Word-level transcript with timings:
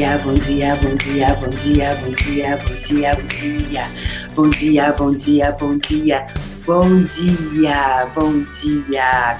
dia, 0.00 0.16
bom 0.16 0.32
dia, 0.32 0.74
bom 0.76 0.96
dia, 0.96 1.34
bom 1.34 1.50
dia, 1.50 1.94
bom 1.96 2.10
dia, 2.10 2.56
bom 2.56 2.74
dia, 2.80 3.14
bom 3.14 3.26
dia. 3.28 3.90
Bom 4.34 4.48
dia, 4.48 4.92
bom 4.92 5.14
dia, 5.14 5.52
bom 5.52 5.76
dia, 5.76 6.26
bom 8.14 8.42
dia. 8.44 9.38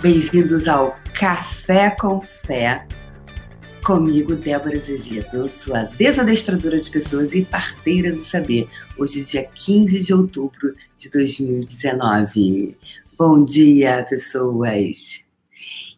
Bem-vindos 0.00 0.66
ao 0.66 0.98
Café 1.14 1.90
com 1.90 2.20
Fé. 2.20 2.84
Comigo, 3.84 4.34
Débora 4.34 4.76
Azevedo, 4.76 5.48
sua 5.48 5.84
desadestradora 5.84 6.80
de 6.80 6.90
pessoas 6.90 7.32
e 7.32 7.44
parteira 7.44 8.10
do 8.10 8.18
saber. 8.18 8.68
Hoje, 8.98 9.22
dia 9.22 9.44
15 9.44 10.00
de 10.00 10.12
outubro 10.12 10.74
de 10.98 11.08
2019. 11.08 12.76
Bom 13.16 13.44
dia, 13.44 14.04
pessoas! 14.10 15.24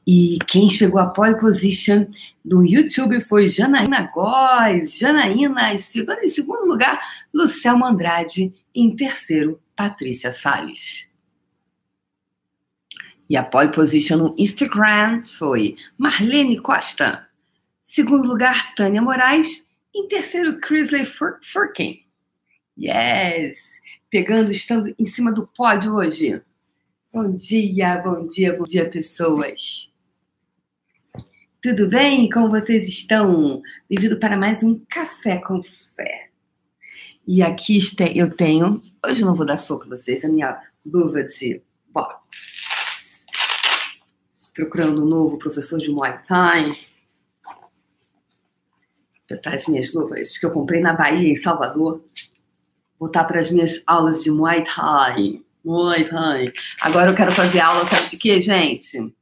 E 0.06 0.38
quem 0.46 0.68
pegou 0.68 1.00
a 1.00 1.06
pole 1.06 1.40
position 1.40 2.04
no 2.44 2.62
YouTube 2.62 3.20
foi 3.20 3.48
Janaína 3.48 4.10
Góes. 4.12 4.98
Janaína 4.98 5.72
em 5.72 5.78
segundo, 5.78 6.18
em 6.22 6.28
segundo 6.28 6.66
lugar, 6.66 7.00
Lucelmo 7.32 7.86
Andrade. 7.86 8.52
Em 8.74 8.94
terceiro, 8.94 9.58
Patrícia 9.74 10.30
Salles. 10.30 11.08
E 13.30 13.36
a 13.36 13.42
pole 13.42 13.72
position 13.72 14.18
no 14.18 14.34
Instagram 14.36 15.24
foi 15.26 15.76
Marlene 15.96 16.60
Costa. 16.60 17.26
Segundo 17.82 18.28
lugar, 18.28 18.74
Tânia 18.74 19.00
Moraes. 19.00 19.66
Em 19.94 20.06
terceiro, 20.06 20.60
Chrisley 20.60 21.06
Furkin. 21.06 22.04
Yes! 22.76 23.56
Pegando, 24.10 24.50
estando 24.52 24.94
em 24.98 25.06
cima 25.06 25.32
do 25.32 25.46
pódio 25.46 25.94
hoje. 25.94 26.42
Bom 27.10 27.34
dia, 27.34 27.96
bom 27.98 28.26
dia, 28.26 28.56
bom 28.56 28.64
dia, 28.64 28.90
pessoas. 28.90 29.93
Tudo 31.64 31.88
bem? 31.88 32.28
Como 32.28 32.50
vocês 32.50 32.86
estão? 32.86 33.62
Bem-vindo 33.88 34.18
para 34.18 34.36
mais 34.36 34.62
um 34.62 34.78
Café 34.86 35.38
com 35.38 35.62
Fé. 35.62 36.28
E 37.26 37.42
aqui 37.42 37.78
eu 38.14 38.36
tenho, 38.36 38.82
hoje 39.02 39.22
eu 39.22 39.26
não 39.26 39.34
vou 39.34 39.46
dar 39.46 39.56
soco 39.56 39.86
a 39.86 39.96
vocês, 39.96 40.22
a 40.22 40.28
minha 40.28 40.60
luva 40.84 41.24
de 41.24 41.62
boxe. 41.88 43.24
Procurando 44.52 45.02
um 45.02 45.06
novo 45.06 45.38
professor 45.38 45.78
de 45.78 45.88
Muay 45.88 46.20
Thai. 46.28 46.78
Botar 49.30 49.54
as 49.54 49.66
minhas 49.66 49.94
luvas 49.94 50.36
que 50.36 50.44
eu 50.44 50.50
comprei 50.50 50.82
na 50.82 50.92
Bahia, 50.92 51.32
em 51.32 51.36
Salvador. 51.36 52.04
Voltar 53.00 53.24
para 53.24 53.40
as 53.40 53.50
minhas 53.50 53.82
aulas 53.86 54.22
de 54.22 54.30
Muay 54.30 54.64
Thai. 54.64 55.40
Muay 55.64 56.04
Thai. 56.04 56.52
Agora 56.82 57.10
eu 57.10 57.16
quero 57.16 57.32
fazer 57.32 57.60
aula, 57.60 57.86
sabe 57.86 58.10
de 58.10 58.18
quê, 58.18 58.38
gente? 58.42 59.14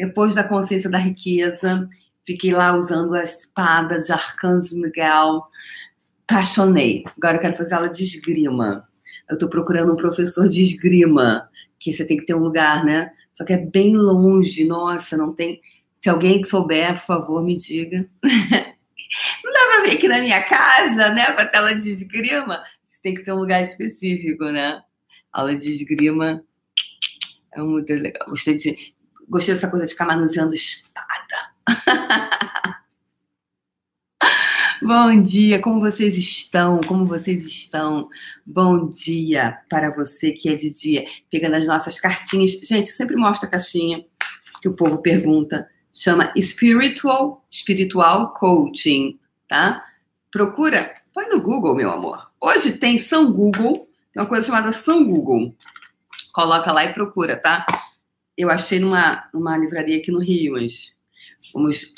Depois 0.00 0.34
da 0.34 0.42
consciência 0.42 0.88
da 0.88 0.96
riqueza, 0.96 1.86
fiquei 2.24 2.52
lá 2.52 2.74
usando 2.74 3.14
a 3.14 3.22
espada 3.22 4.00
de 4.00 4.10
Arcanjo 4.10 4.80
Miguel. 4.80 5.42
Apaixonei. 6.26 7.04
Agora 7.18 7.36
eu 7.36 7.40
quero 7.42 7.54
fazer 7.54 7.74
aula 7.74 7.90
de 7.90 8.02
esgrima. 8.02 8.88
Eu 9.28 9.34
estou 9.34 9.50
procurando 9.50 9.92
um 9.92 9.96
professor 9.96 10.48
de 10.48 10.62
esgrima, 10.62 11.46
que 11.78 11.92
você 11.92 12.02
tem 12.06 12.16
que 12.16 12.24
ter 12.24 12.34
um 12.34 12.38
lugar, 12.38 12.82
né? 12.82 13.12
Só 13.34 13.44
que 13.44 13.52
é 13.52 13.58
bem 13.58 13.94
longe. 13.94 14.64
Nossa, 14.64 15.18
não 15.18 15.34
tem. 15.34 15.60
Se 15.98 16.08
alguém 16.08 16.40
que 16.40 16.48
souber, 16.48 16.94
por 16.94 17.04
favor, 17.04 17.44
me 17.44 17.58
diga. 17.58 18.08
não 18.24 19.52
dá 19.52 19.60
para 19.70 19.82
vir 19.84 19.98
aqui 19.98 20.08
na 20.08 20.20
minha 20.20 20.42
casa, 20.42 21.10
né? 21.10 21.30
Para 21.32 21.44
tela 21.44 21.74
de 21.74 21.90
esgrima. 21.90 22.62
Você 22.86 23.02
tem 23.02 23.12
que 23.12 23.22
ter 23.22 23.34
um 23.34 23.40
lugar 23.40 23.60
específico, 23.60 24.44
né? 24.46 24.80
Aula 25.30 25.54
de 25.54 25.70
esgrima 25.70 26.42
é 27.52 27.60
muito 27.60 27.92
legal. 27.92 28.30
Gostei 28.30 28.56
de 28.56 28.94
Gostei 29.30 29.54
dessa 29.54 29.70
coisa 29.70 29.86
de 29.86 29.92
ficar 29.92 30.06
manuseando 30.06 30.52
espada. 30.52 31.52
Bom 34.82 35.22
dia, 35.22 35.60
como 35.60 35.78
vocês 35.78 36.16
estão? 36.16 36.80
Como 36.80 37.06
vocês 37.06 37.46
estão? 37.46 38.08
Bom 38.44 38.88
dia 38.88 39.60
para 39.68 39.94
você 39.94 40.32
que 40.32 40.48
é 40.48 40.56
de 40.56 40.68
dia, 40.68 41.04
pegando 41.30 41.54
as 41.54 41.64
nossas 41.64 42.00
cartinhas. 42.00 42.50
Gente, 42.50 42.90
eu 42.90 42.96
sempre 42.96 43.14
mostro 43.14 43.46
a 43.46 43.50
caixinha 43.52 44.04
que 44.60 44.68
o 44.68 44.74
povo 44.74 44.98
pergunta. 44.98 45.70
Chama 45.94 46.32
Spiritual, 46.36 47.46
Spiritual 47.52 48.34
Coaching, 48.34 49.16
tá? 49.46 49.84
Procura, 50.32 50.90
põe 51.14 51.28
no 51.28 51.40
Google, 51.40 51.76
meu 51.76 51.92
amor. 51.92 52.32
Hoje 52.40 52.72
tem 52.72 52.98
São 52.98 53.32
Google, 53.32 53.88
tem 54.12 54.20
uma 54.20 54.28
coisa 54.28 54.44
chamada 54.44 54.72
São 54.72 55.04
Google. 55.04 55.54
Coloca 56.32 56.72
lá 56.72 56.84
e 56.84 56.92
procura, 56.92 57.36
tá? 57.36 57.64
Eu 58.40 58.50
achei 58.50 58.78
numa, 58.78 59.28
numa 59.32 59.56
livraria 59.58 59.98
aqui 59.98 60.10
no 60.10 60.20
Rio, 60.20 60.52
mas 60.52 60.92
vamos. 61.52 61.94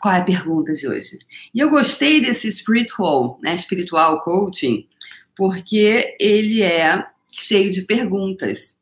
Qual 0.00 0.14
é 0.14 0.18
a 0.18 0.24
pergunta 0.24 0.72
de 0.72 0.88
hoje? 0.88 1.18
E 1.54 1.60
eu 1.60 1.68
gostei 1.68 2.20
desse 2.20 2.50
spiritual, 2.50 3.38
né, 3.42 3.54
espiritual 3.54 4.22
coaching, 4.22 4.88
porque 5.36 6.16
ele 6.18 6.62
é 6.62 7.06
cheio 7.30 7.70
de 7.70 7.82
perguntas. 7.82 8.78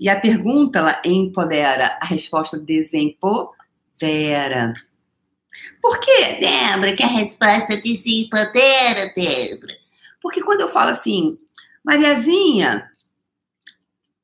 E 0.00 0.08
a 0.08 0.18
pergunta 0.18 0.80
ela 0.80 1.00
empodera, 1.04 1.96
a 2.00 2.06
resposta 2.06 2.58
desempodera. 2.58 3.54
Por 5.80 6.00
que, 6.00 6.40
Débora, 6.40 6.96
que 6.96 7.02
a 7.02 7.08
resposta 7.08 7.76
desempodera, 7.76 9.12
Débora? 9.14 9.76
Porque 10.20 10.42
quando 10.42 10.60
eu 10.62 10.68
falo 10.68 10.90
assim, 10.90 11.38
Mariazinha, 11.84 12.90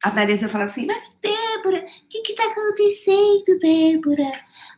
a 0.03 0.11
Marisa 0.11 0.49
fala 0.49 0.65
assim, 0.65 0.87
mas 0.87 1.19
Débora, 1.23 1.44
o 1.71 2.23
que 2.23 2.33
está 2.33 2.45
acontecendo, 2.45 3.59
Débora? 3.61 4.33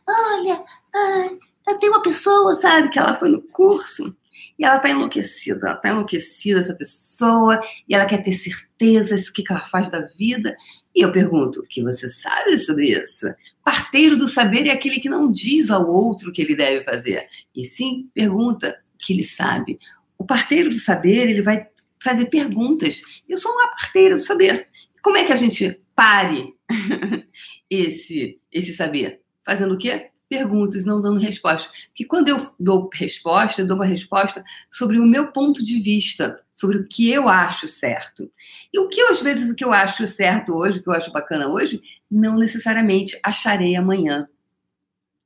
Olha, 0.07 0.63
ai, 0.93 1.77
tem 1.79 1.89
uma 1.89 2.01
pessoa, 2.01 2.55
sabe, 2.55 2.89
que 2.89 2.99
ela 2.99 3.15
foi 3.15 3.29
no 3.29 3.41
curso 3.41 4.15
e 4.57 4.65
ela 4.65 4.77
está 4.77 4.89
enlouquecida, 4.89 5.67
ela 5.67 5.75
está 5.75 5.89
enlouquecida, 5.89 6.59
essa 6.59 6.73
pessoa, 6.73 7.59
e 7.87 7.93
ela 7.93 8.05
quer 8.05 8.23
ter 8.23 8.33
certeza 8.33 9.15
do 9.15 9.33
que, 9.33 9.43
que 9.43 9.51
ela 9.51 9.65
faz 9.67 9.89
da 9.89 10.01
vida. 10.01 10.55
E 10.95 11.01
eu 11.01 11.11
pergunto, 11.11 11.59
o 11.59 11.67
que 11.67 11.81
você 11.83 12.09
sabe 12.09 12.57
sobre 12.57 12.87
isso? 12.91 13.27
Parteiro 13.63 14.17
do 14.17 14.27
saber 14.27 14.67
é 14.67 14.71
aquele 14.71 14.99
que 14.99 15.09
não 15.09 15.31
diz 15.31 15.69
ao 15.69 15.87
outro 15.87 16.29
o 16.29 16.33
que 16.33 16.41
ele 16.41 16.55
deve 16.55 16.83
fazer, 16.83 17.27
e 17.55 17.63
sim 17.63 18.09
pergunta 18.13 18.79
o 18.95 18.97
que 18.97 19.13
ele 19.13 19.23
sabe. 19.23 19.79
O 20.17 20.25
parteiro 20.25 20.69
do 20.69 20.79
saber, 20.79 21.29
ele 21.29 21.43
vai 21.43 21.67
fazer 22.01 22.25
perguntas. 22.25 23.01
Eu 23.27 23.37
sou 23.37 23.51
uma 23.51 23.69
parteira 23.69 24.15
do 24.15 24.21
saber. 24.21 24.67
Como 25.01 25.17
é 25.17 25.23
que 25.23 25.33
a 25.33 25.35
gente 25.35 25.79
pare 25.95 26.56
esse, 27.69 28.39
esse 28.51 28.73
saber? 28.73 29.21
Fazendo 29.45 29.75
o 29.75 29.77
quê? 29.77 30.09
Perguntas, 30.29 30.83
não 30.83 31.01
dando 31.01 31.19
resposta. 31.19 31.71
Porque 31.87 32.05
quando 32.05 32.27
eu 32.27 32.53
dou 32.59 32.89
resposta, 32.93 33.61
eu 33.61 33.67
dou 33.67 33.77
uma 33.77 33.85
resposta 33.85 34.43
sobre 34.69 34.99
o 34.99 35.05
meu 35.05 35.31
ponto 35.31 35.63
de 35.63 35.79
vista, 35.79 36.41
sobre 36.53 36.77
o 36.77 36.87
que 36.87 37.09
eu 37.09 37.29
acho 37.29 37.67
certo. 37.67 38.29
E 38.73 38.79
o 38.79 38.89
que 38.89 38.99
às 39.01 39.21
vezes 39.21 39.49
o 39.49 39.55
que 39.55 39.63
eu 39.63 39.71
acho 39.71 40.05
certo 40.07 40.53
hoje, 40.53 40.79
o 40.79 40.83
que 40.83 40.89
eu 40.89 40.93
acho 40.93 41.11
bacana 41.13 41.47
hoje, 41.47 41.81
não 42.11 42.37
necessariamente 42.37 43.17
acharei 43.23 43.75
amanhã. 43.75 44.27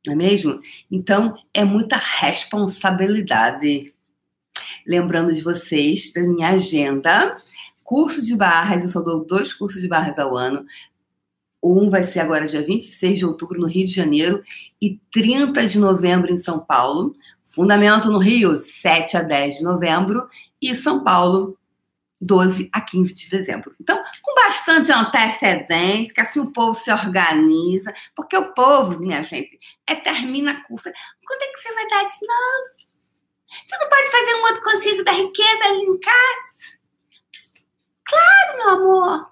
Não 0.06 0.14
é 0.14 0.16
mesmo? 0.16 0.60
Então, 0.90 1.36
é 1.54 1.64
muita 1.64 1.98
responsabilidade. 1.98 3.94
Lembrando 4.86 5.34
de 5.34 5.42
vocês 5.42 6.12
da 6.14 6.22
minha 6.22 6.50
agenda, 6.50 7.38
curso 7.84 8.26
de 8.26 8.36
barras, 8.36 8.84
eu 8.84 8.90
só 8.90 9.02
dou 9.02 9.26
dois 9.26 9.54
cursos 9.54 9.82
de 9.82 9.88
barras 9.88 10.18
ao 10.18 10.36
ano. 10.36 10.66
Um 11.62 11.90
vai 11.90 12.04
ser 12.06 12.22
agora 12.22 12.48
dia 12.48 12.66
26 12.66 13.20
de 13.20 13.26
outubro 13.26 13.60
no 13.60 13.68
Rio 13.68 13.86
de 13.86 13.94
Janeiro 13.94 14.44
e 14.82 15.00
30 15.12 15.68
de 15.68 15.78
novembro 15.78 16.32
em 16.32 16.38
São 16.38 16.60
Paulo. 16.60 17.16
Fundamento 17.44 18.10
no 18.10 18.18
Rio, 18.18 18.58
7 18.58 19.18
a 19.18 19.22
10 19.22 19.58
de 19.58 19.64
novembro 19.64 20.28
e 20.62 20.74
São 20.74 21.04
Paulo, 21.04 21.58
12 22.22 22.70
a 22.72 22.82
15 22.82 23.14
de 23.14 23.30
dezembro. 23.30 23.76
Então, 23.80 24.02
com 24.22 24.36
bastante 24.36 24.92
antecedência, 24.92 26.14
que 26.14 26.22
assim 26.22 26.40
o 26.40 26.52
povo 26.52 26.80
se 26.80 26.92
organiza, 26.92 27.94
porque 28.16 28.38
o 28.38 28.54
povo, 28.54 29.00
minha 29.00 29.24
gente, 29.24 29.60
é 29.88 29.96
termina 29.96 30.64
curso. 30.64 30.90
Quando 31.26 31.42
é 31.42 31.48
que 31.48 31.60
você 31.60 31.74
vai 31.74 31.88
dar 31.88 32.04
de 32.04 32.28
novo? 32.28 32.82
Você 33.52 33.78
não 33.78 33.90
pode 33.90 34.12
fazer 34.12 34.34
um 34.36 34.44
outro 34.44 34.64
consciência 34.64 35.04
da 35.04 35.12
riqueza 35.12 35.64
ali 35.66 35.84
em 35.84 36.00
casa? 36.00 36.80
Claro, 38.06 38.58
meu 38.58 38.70
amor. 38.70 39.32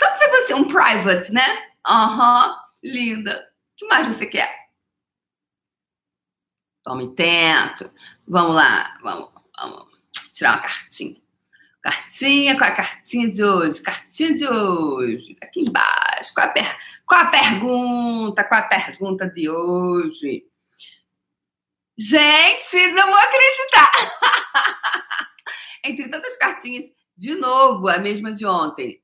Só 0.00 0.16
pra 0.16 0.28
você 0.30 0.54
um 0.54 0.66
private, 0.66 1.30
né? 1.30 1.72
Aham, 1.86 2.48
uhum, 2.48 2.56
linda. 2.82 3.52
O 3.74 3.76
que 3.76 3.86
mais 3.86 4.08
você 4.08 4.24
quer? 4.24 4.70
Tome 6.82 7.14
tento. 7.14 7.92
Vamos 8.26 8.54
lá, 8.54 8.96
vamos, 9.02 9.28
vamos 9.58 9.88
tirar 10.32 10.54
uma 10.54 10.62
cartinha. 10.62 11.20
Cartinha, 11.82 12.56
qual 12.56 12.70
é 12.70 12.72
a 12.72 12.76
cartinha 12.76 13.30
de 13.30 13.44
hoje? 13.44 13.82
Cartinha 13.82 14.34
de 14.34 14.48
hoje. 14.48 15.36
Aqui 15.42 15.60
embaixo. 15.60 16.32
Qual 16.32 16.46
é 16.46 16.48
a, 16.48 16.52
per... 16.52 16.64
é 16.64 17.16
a 17.16 17.26
pergunta? 17.26 18.40
É 18.40 18.54
a 18.54 18.62
pergunta 18.62 19.28
de 19.28 19.50
hoje? 19.50 20.46
Gente, 21.98 22.86
não 22.94 23.06
vou 23.06 23.18
acreditar! 23.18 23.90
Entre 25.84 26.08
tantas 26.08 26.38
cartinhas 26.38 26.86
de 27.14 27.34
novo, 27.34 27.86
a 27.86 27.98
mesma 27.98 28.32
de 28.32 28.46
ontem. 28.46 28.99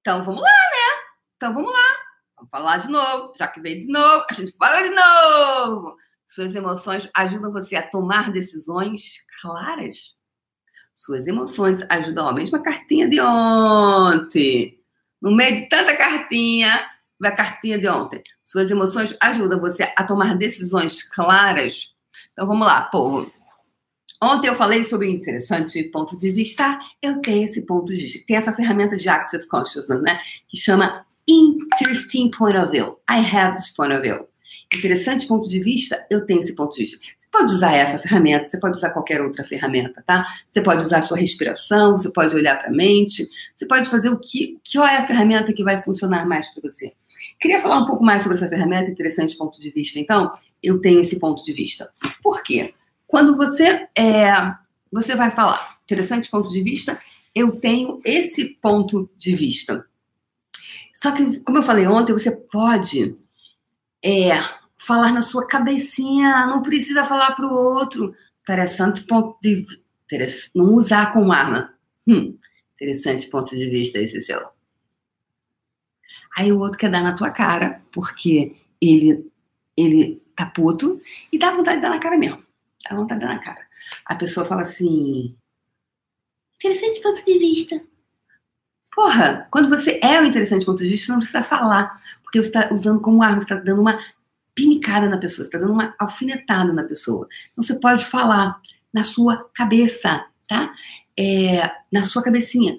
Então 0.00 0.24
vamos 0.24 0.40
lá, 0.40 0.48
né? 0.48 1.02
Então 1.36 1.52
vamos 1.52 1.72
lá. 1.72 1.96
Vamos 2.36 2.50
falar 2.50 2.76
de 2.78 2.88
novo. 2.88 3.32
Já 3.36 3.46
que 3.46 3.60
veio 3.60 3.80
de 3.80 3.88
novo, 3.88 4.24
a 4.30 4.34
gente 4.34 4.52
fala 4.56 4.82
de 4.82 4.90
novo 4.90 5.96
Suas 6.24 6.54
emoções 6.54 7.10
ajudam 7.14 7.52
você 7.52 7.74
a 7.74 7.86
tomar 7.86 8.30
decisões 8.30 9.16
claras. 9.40 9.98
Suas 10.94 11.26
emoções 11.26 11.80
ajudam 11.88 12.28
a 12.28 12.32
mesma 12.32 12.62
cartinha 12.62 13.08
de 13.08 13.20
ontem. 13.20 14.78
No 15.20 15.34
meio 15.34 15.56
de 15.56 15.68
tanta 15.68 15.96
cartinha, 15.96 16.88
vai 17.18 17.32
a 17.32 17.36
cartinha 17.36 17.78
de 17.78 17.88
ontem. 17.88 18.22
Suas 18.44 18.70
emoções 18.70 19.16
ajudam 19.20 19.58
você 19.58 19.92
a 19.96 20.04
tomar 20.04 20.36
decisões 20.36 21.02
claras. 21.02 21.88
Então 22.32 22.46
vamos 22.46 22.66
lá, 22.66 22.82
povo. 22.82 23.32
Ontem 24.22 24.48
eu 24.48 24.54
falei 24.54 24.84
sobre 24.84 25.08
interessante 25.08 25.82
ponto 25.84 26.16
de 26.18 26.30
vista. 26.30 26.78
Eu 27.00 27.20
tenho 27.20 27.48
esse 27.48 27.62
ponto 27.62 27.86
de 27.86 28.02
vista. 28.02 28.20
Tem 28.26 28.36
essa 28.36 28.52
ferramenta 28.52 28.96
de 28.96 29.08
Access 29.08 29.48
Consciousness, 29.48 30.02
né? 30.02 30.20
Que 30.48 30.58
chama 30.58 31.06
Interesting 31.26 32.30
Point 32.30 32.58
of 32.58 32.70
View. 32.70 32.98
I 33.08 33.24
have 33.34 33.56
this 33.56 33.74
point 33.74 33.94
of 33.94 34.02
view. 34.02 34.28
Interessante 34.74 35.26
ponto 35.26 35.48
de 35.48 35.60
vista, 35.60 36.04
eu 36.10 36.26
tenho 36.26 36.40
esse 36.40 36.54
ponto 36.54 36.74
de 36.74 36.82
vista. 36.82 36.98
Você 36.98 37.26
pode 37.30 37.54
usar 37.54 37.72
essa 37.74 37.98
ferramenta, 37.98 38.44
você 38.44 38.58
pode 38.58 38.76
usar 38.76 38.90
qualquer 38.90 39.22
outra 39.22 39.44
ferramenta, 39.44 40.02
tá? 40.04 40.26
Você 40.50 40.60
pode 40.60 40.84
usar 40.84 40.98
a 40.98 41.02
sua 41.02 41.16
respiração, 41.16 41.92
você 41.92 42.10
pode 42.10 42.34
olhar 42.34 42.58
para 42.58 42.68
a 42.68 42.72
mente, 42.72 43.28
você 43.56 43.66
pode 43.66 43.88
fazer 43.88 44.10
o 44.10 44.18
que, 44.18 44.58
qual 44.70 44.86
é 44.86 44.96
a 44.96 45.06
ferramenta 45.06 45.52
que 45.52 45.62
vai 45.62 45.80
funcionar 45.80 46.26
mais 46.26 46.48
para 46.52 46.68
você. 46.68 46.92
Queria 47.40 47.60
falar 47.62 47.78
um 47.78 47.86
pouco 47.86 48.04
mais 48.04 48.22
sobre 48.22 48.36
essa 48.36 48.48
ferramenta, 48.48 48.90
interessante 48.90 49.36
ponto 49.36 49.60
de 49.60 49.70
vista. 49.70 49.98
Então, 49.98 50.32
eu 50.62 50.80
tenho 50.80 51.00
esse 51.00 51.18
ponto 51.18 51.44
de 51.44 51.52
vista. 51.52 51.90
Por 52.22 52.42
quê? 52.42 52.74
Quando 53.10 53.36
você 53.36 53.88
é, 53.98 54.32
você 54.90 55.16
vai 55.16 55.32
falar, 55.32 55.80
interessante 55.82 56.30
ponto 56.30 56.48
de 56.48 56.62
vista, 56.62 56.96
eu 57.34 57.56
tenho 57.56 58.00
esse 58.04 58.50
ponto 58.62 59.10
de 59.18 59.34
vista. 59.34 59.84
Só 61.02 61.10
que, 61.10 61.40
como 61.40 61.58
eu 61.58 61.62
falei 61.64 61.88
ontem, 61.88 62.12
você 62.12 62.30
pode 62.30 63.16
é, 64.00 64.30
falar 64.78 65.12
na 65.12 65.22
sua 65.22 65.44
cabecinha, 65.44 66.46
não 66.46 66.62
precisa 66.62 67.04
falar 67.04 67.32
para 67.32 67.48
o 67.48 67.52
outro. 67.52 68.14
Interessante 68.42 69.02
ponto 69.02 69.36
de 69.42 69.56
vista. 69.56 70.50
Não 70.54 70.74
usar 70.74 71.12
como 71.12 71.32
arma. 71.32 71.74
Hum, 72.06 72.38
interessante 72.76 73.28
ponto 73.28 73.56
de 73.56 73.68
vista 73.68 73.98
esse 73.98 74.22
seu. 74.22 74.40
Aí 76.36 76.52
o 76.52 76.60
outro 76.60 76.78
quer 76.78 76.90
dar 76.90 77.02
na 77.02 77.14
tua 77.14 77.30
cara, 77.30 77.82
porque 77.90 78.54
ele, 78.80 79.28
ele 79.76 80.22
tá 80.36 80.46
puto 80.46 81.02
e 81.32 81.38
dá 81.38 81.50
vontade 81.50 81.78
de 81.78 81.82
dar 81.82 81.90
na 81.90 81.98
cara 81.98 82.16
mesmo. 82.16 82.48
Dá 82.88 82.96
vontade 82.96 83.20
de 83.20 83.26
dar 83.26 83.34
na 83.34 83.40
cara. 83.40 83.66
A 84.06 84.14
pessoa 84.14 84.46
fala 84.46 84.62
assim: 84.62 85.36
interessante 86.56 87.02
ponto 87.02 87.24
de 87.24 87.38
vista. 87.38 87.80
Porra, 88.94 89.48
quando 89.50 89.68
você 89.68 90.00
é 90.02 90.20
o 90.20 90.24
interessante 90.24 90.66
ponto 90.66 90.82
de 90.82 90.88
vista, 90.88 91.06
você 91.06 91.12
não 91.12 91.18
precisa 91.20 91.42
falar, 91.42 92.02
porque 92.22 92.42
você 92.42 92.48
está 92.48 92.72
usando 92.72 93.00
como 93.00 93.22
arma, 93.22 93.38
você 93.40 93.44
está 93.44 93.56
dando 93.56 93.80
uma 93.80 93.98
pinicada 94.54 95.08
na 95.08 95.16
pessoa, 95.16 95.44
você 95.44 95.48
está 95.48 95.58
dando 95.58 95.72
uma 95.72 95.94
alfinetada 95.98 96.72
na 96.72 96.82
pessoa. 96.82 97.28
Então 97.50 97.62
você 97.62 97.74
pode 97.78 98.04
falar 98.04 98.60
na 98.92 99.04
sua 99.04 99.48
cabeça, 99.54 100.26
tá? 100.48 100.74
É, 101.16 101.70
na 101.90 102.04
sua 102.04 102.22
cabecinha. 102.22 102.76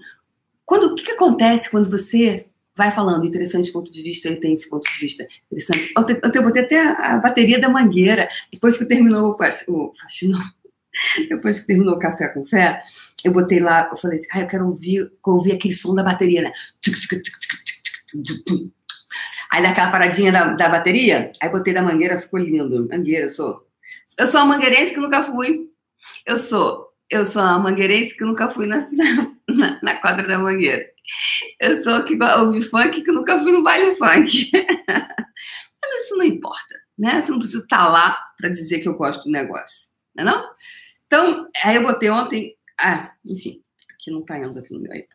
Quando, 0.65 0.91
o 0.91 0.95
que, 0.95 1.03
que 1.03 1.11
acontece 1.11 1.69
quando 1.69 1.89
você 1.89 2.47
vai 2.75 2.91
falando, 2.91 3.25
interessante 3.25 3.71
ponto 3.71 3.91
de 3.91 4.01
vista, 4.01 4.27
ele 4.27 4.37
tem 4.37 4.53
esse 4.53 4.69
ponto 4.69 4.89
de 4.89 4.99
vista 4.99 5.27
interessante. 5.51 5.93
Ontem, 5.97 6.19
eu 6.33 6.43
botei 6.43 6.63
até 6.63 6.79
a 6.79 7.17
bateria 7.17 7.59
da 7.59 7.69
mangueira, 7.69 8.29
depois 8.51 8.77
que 8.77 8.85
terminou 8.85 9.31
o, 9.31 9.73
o 9.73 9.93
faxinão, 9.93 10.41
depois 11.29 11.59
que 11.59 11.67
terminou 11.67 11.95
o 11.95 11.99
café 11.99 12.27
com 12.29 12.45
fé, 12.45 12.81
eu 13.23 13.33
botei 13.33 13.59
lá, 13.59 13.89
eu 13.91 13.97
falei 13.97 14.19
assim, 14.19 14.27
ah, 14.31 14.41
eu 14.41 14.47
quero 14.47 14.65
ouvir, 14.65 15.11
ouvir 15.25 15.53
aquele 15.53 15.75
som 15.75 15.93
da 15.93 16.03
bateria, 16.03 16.41
né? 16.41 16.51
Aí 19.51 19.61
daquela 19.61 19.91
paradinha 19.91 20.31
da, 20.31 20.53
da 20.53 20.69
bateria, 20.69 21.31
aí 21.41 21.49
botei 21.49 21.73
da 21.73 21.81
mangueira, 21.81 22.19
ficou 22.19 22.39
lindo. 22.39 22.87
Mangueira, 22.89 23.25
eu 23.25 23.29
sou. 23.29 23.67
Eu 24.17 24.27
sou 24.27 24.39
uma 24.41 24.55
mangueirense 24.55 24.93
que 24.93 24.99
nunca 24.99 25.23
fui. 25.23 25.69
Eu 26.25 26.37
sou. 26.37 26.87
Eu 27.09 27.25
sou 27.25 27.41
uma 27.41 27.59
mangueirense 27.59 28.15
que 28.15 28.23
nunca 28.23 28.49
fui 28.49 28.65
na, 28.65 28.87
na, 29.55 29.79
na 29.81 29.95
quadra 29.95 30.27
da 30.27 30.37
mangueira. 30.37 30.85
Eu 31.59 31.83
sou 31.83 32.03
que 32.03 32.17
ouvi 32.21 32.61
funk 32.61 33.01
que 33.01 33.11
nunca 33.11 33.39
fui 33.39 33.51
no 33.51 33.63
baile 33.63 33.95
funk. 33.95 34.51
Mas 35.83 36.05
isso 36.05 36.15
não 36.15 36.25
importa, 36.25 36.75
né? 36.97 37.21
Você 37.21 37.31
não 37.31 37.39
precisa 37.39 37.63
estar 37.63 37.87
lá 37.89 38.17
para 38.37 38.49
dizer 38.49 38.79
que 38.79 38.87
eu 38.87 38.93
gosto 38.93 39.23
do 39.23 39.31
negócio, 39.31 39.89
não 40.15 40.23
é 40.23 40.25
não? 40.25 40.49
Então, 41.07 41.47
aí 41.63 41.75
eu 41.75 41.83
botei 41.83 42.09
ontem, 42.09 42.53
ah, 42.79 43.11
enfim, 43.25 43.61
aqui 43.93 44.11
não 44.11 44.23
tá 44.23 44.37
indo 44.37 44.57
aqui 44.57 44.73
no 44.73 44.79
meu 44.79 44.91
iPod. 44.91 45.11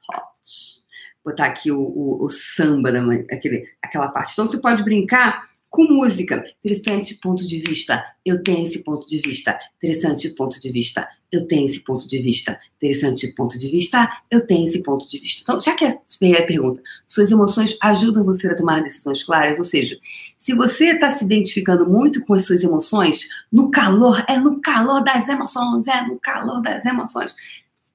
Botar 1.24 1.46
aqui 1.46 1.72
o, 1.72 1.80
o, 1.80 2.24
o 2.24 2.30
samba, 2.30 2.92
da, 2.92 3.00
aquele, 3.32 3.66
aquela 3.82 4.08
parte. 4.08 4.32
Então, 4.32 4.46
você 4.46 4.58
pode 4.58 4.84
brincar 4.84 5.48
com 5.70 5.84
música. 5.84 6.44
Interessante 6.64 7.14
ponto 7.16 7.46
de 7.46 7.60
vista. 7.60 8.04
Eu 8.24 8.42
tenho 8.42 8.66
esse 8.66 8.82
ponto 8.82 9.06
de 9.06 9.18
vista. 9.18 9.58
Interessante 9.76 10.30
ponto 10.30 10.60
de 10.60 10.70
vista. 10.70 11.08
Eu 11.30 11.46
tenho 11.46 11.66
esse 11.66 11.80
ponto 11.80 12.08
de 12.08 12.18
vista. 12.18 12.58
Interessante 12.76 13.34
ponto 13.34 13.58
de 13.58 13.68
vista. 13.68 14.08
Eu 14.30 14.46
tenho 14.46 14.66
esse 14.66 14.82
ponto 14.82 15.08
de 15.08 15.18
vista. 15.18 15.42
Então, 15.42 15.60
já 15.60 15.74
que 15.74 15.84
é 15.84 16.42
a 16.42 16.46
pergunta, 16.46 16.80
suas 17.06 17.30
emoções 17.30 17.76
ajudam 17.82 18.24
você 18.24 18.48
a 18.48 18.56
tomar 18.56 18.82
decisões 18.82 19.22
claras? 19.22 19.58
Ou 19.58 19.64
seja, 19.64 19.98
se 20.38 20.54
você 20.54 20.92
está 20.92 21.12
se 21.12 21.24
identificando 21.24 21.88
muito 21.88 22.24
com 22.24 22.34
as 22.34 22.46
suas 22.46 22.62
emoções, 22.62 23.28
no 23.52 23.70
calor, 23.70 24.24
é 24.28 24.38
no 24.38 24.60
calor 24.60 25.02
das 25.02 25.28
emoções, 25.28 25.86
é 25.86 26.02
no 26.02 26.18
calor 26.18 26.62
das 26.62 26.84
emoções 26.84 27.34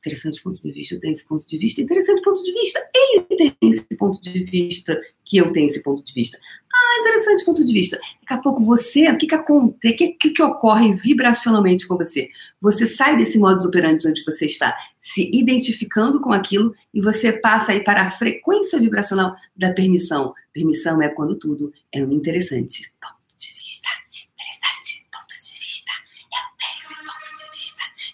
interessante 0.02 0.42
ponto 0.44 0.62
de 0.62 0.72
vista, 0.72 1.00
tenho 1.00 1.14
esse 1.14 1.26
ponto 1.26 1.48
de 1.48 1.58
vista, 1.58 1.82
interessante 1.82 2.22
ponto 2.22 2.44
de 2.44 2.52
vista, 2.52 2.80
ele 2.94 3.22
tem 3.38 3.56
esse 3.62 3.98
ponto 3.98 4.22
de 4.22 4.44
vista, 4.44 5.00
que 5.24 5.38
eu 5.38 5.52
tenho 5.52 5.68
esse 5.68 5.82
ponto 5.82 6.04
de 6.04 6.14
vista. 6.14 6.38
Ah, 6.74 7.00
interessante 7.02 7.46
ponto 7.46 7.64
de 7.64 7.72
vista. 7.72 7.98
Daqui 7.98 8.34
a 8.34 8.38
pouco 8.40 8.64
você, 8.64 9.10
o 9.10 9.18
que 9.18 9.28
que 9.28 9.36
acontece, 9.36 9.94
o 9.94 9.98
que, 9.98 10.08
que, 10.14 10.30
que 10.32 10.44
ocorre 10.44 10.94
vibracionalmente 10.94 11.88
com 11.88 11.96
você? 11.96 12.30
Você 12.60 12.88
sai 12.88 13.16
desse 13.16 13.38
modus 13.38 13.66
operandi 13.66 14.08
onde 14.08 14.24
você 14.26 14.48
está 14.48 14.76
se 15.00 15.30
identificando 15.34 16.20
com 16.20 16.32
aquilo 16.32 16.74
e 16.94 17.00
você 17.00 17.32
passa 17.32 17.72
aí 17.72 17.84
para 17.84 18.02
a 18.02 18.12
frequência 18.12 18.80
vibracional 18.80 19.36
da 19.56 19.72
permissão. 19.72 20.34
Permissão 20.52 21.02
é 21.02 21.10
quando 21.10 21.38
tudo 21.38 21.72
é 21.94 22.00
interessante 22.00 22.92
ponto 23.00 23.21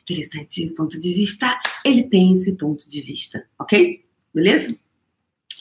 Interessante 0.09 0.69
ponto 0.69 0.97
de 0.97 1.13
vista 1.13 1.59
ele 1.83 2.03
tem 2.03 2.31
esse 2.31 2.53
ponto 2.53 2.89
de 2.89 3.01
vista, 3.01 3.45
ok? 3.59 4.05
Beleza? 4.33 4.77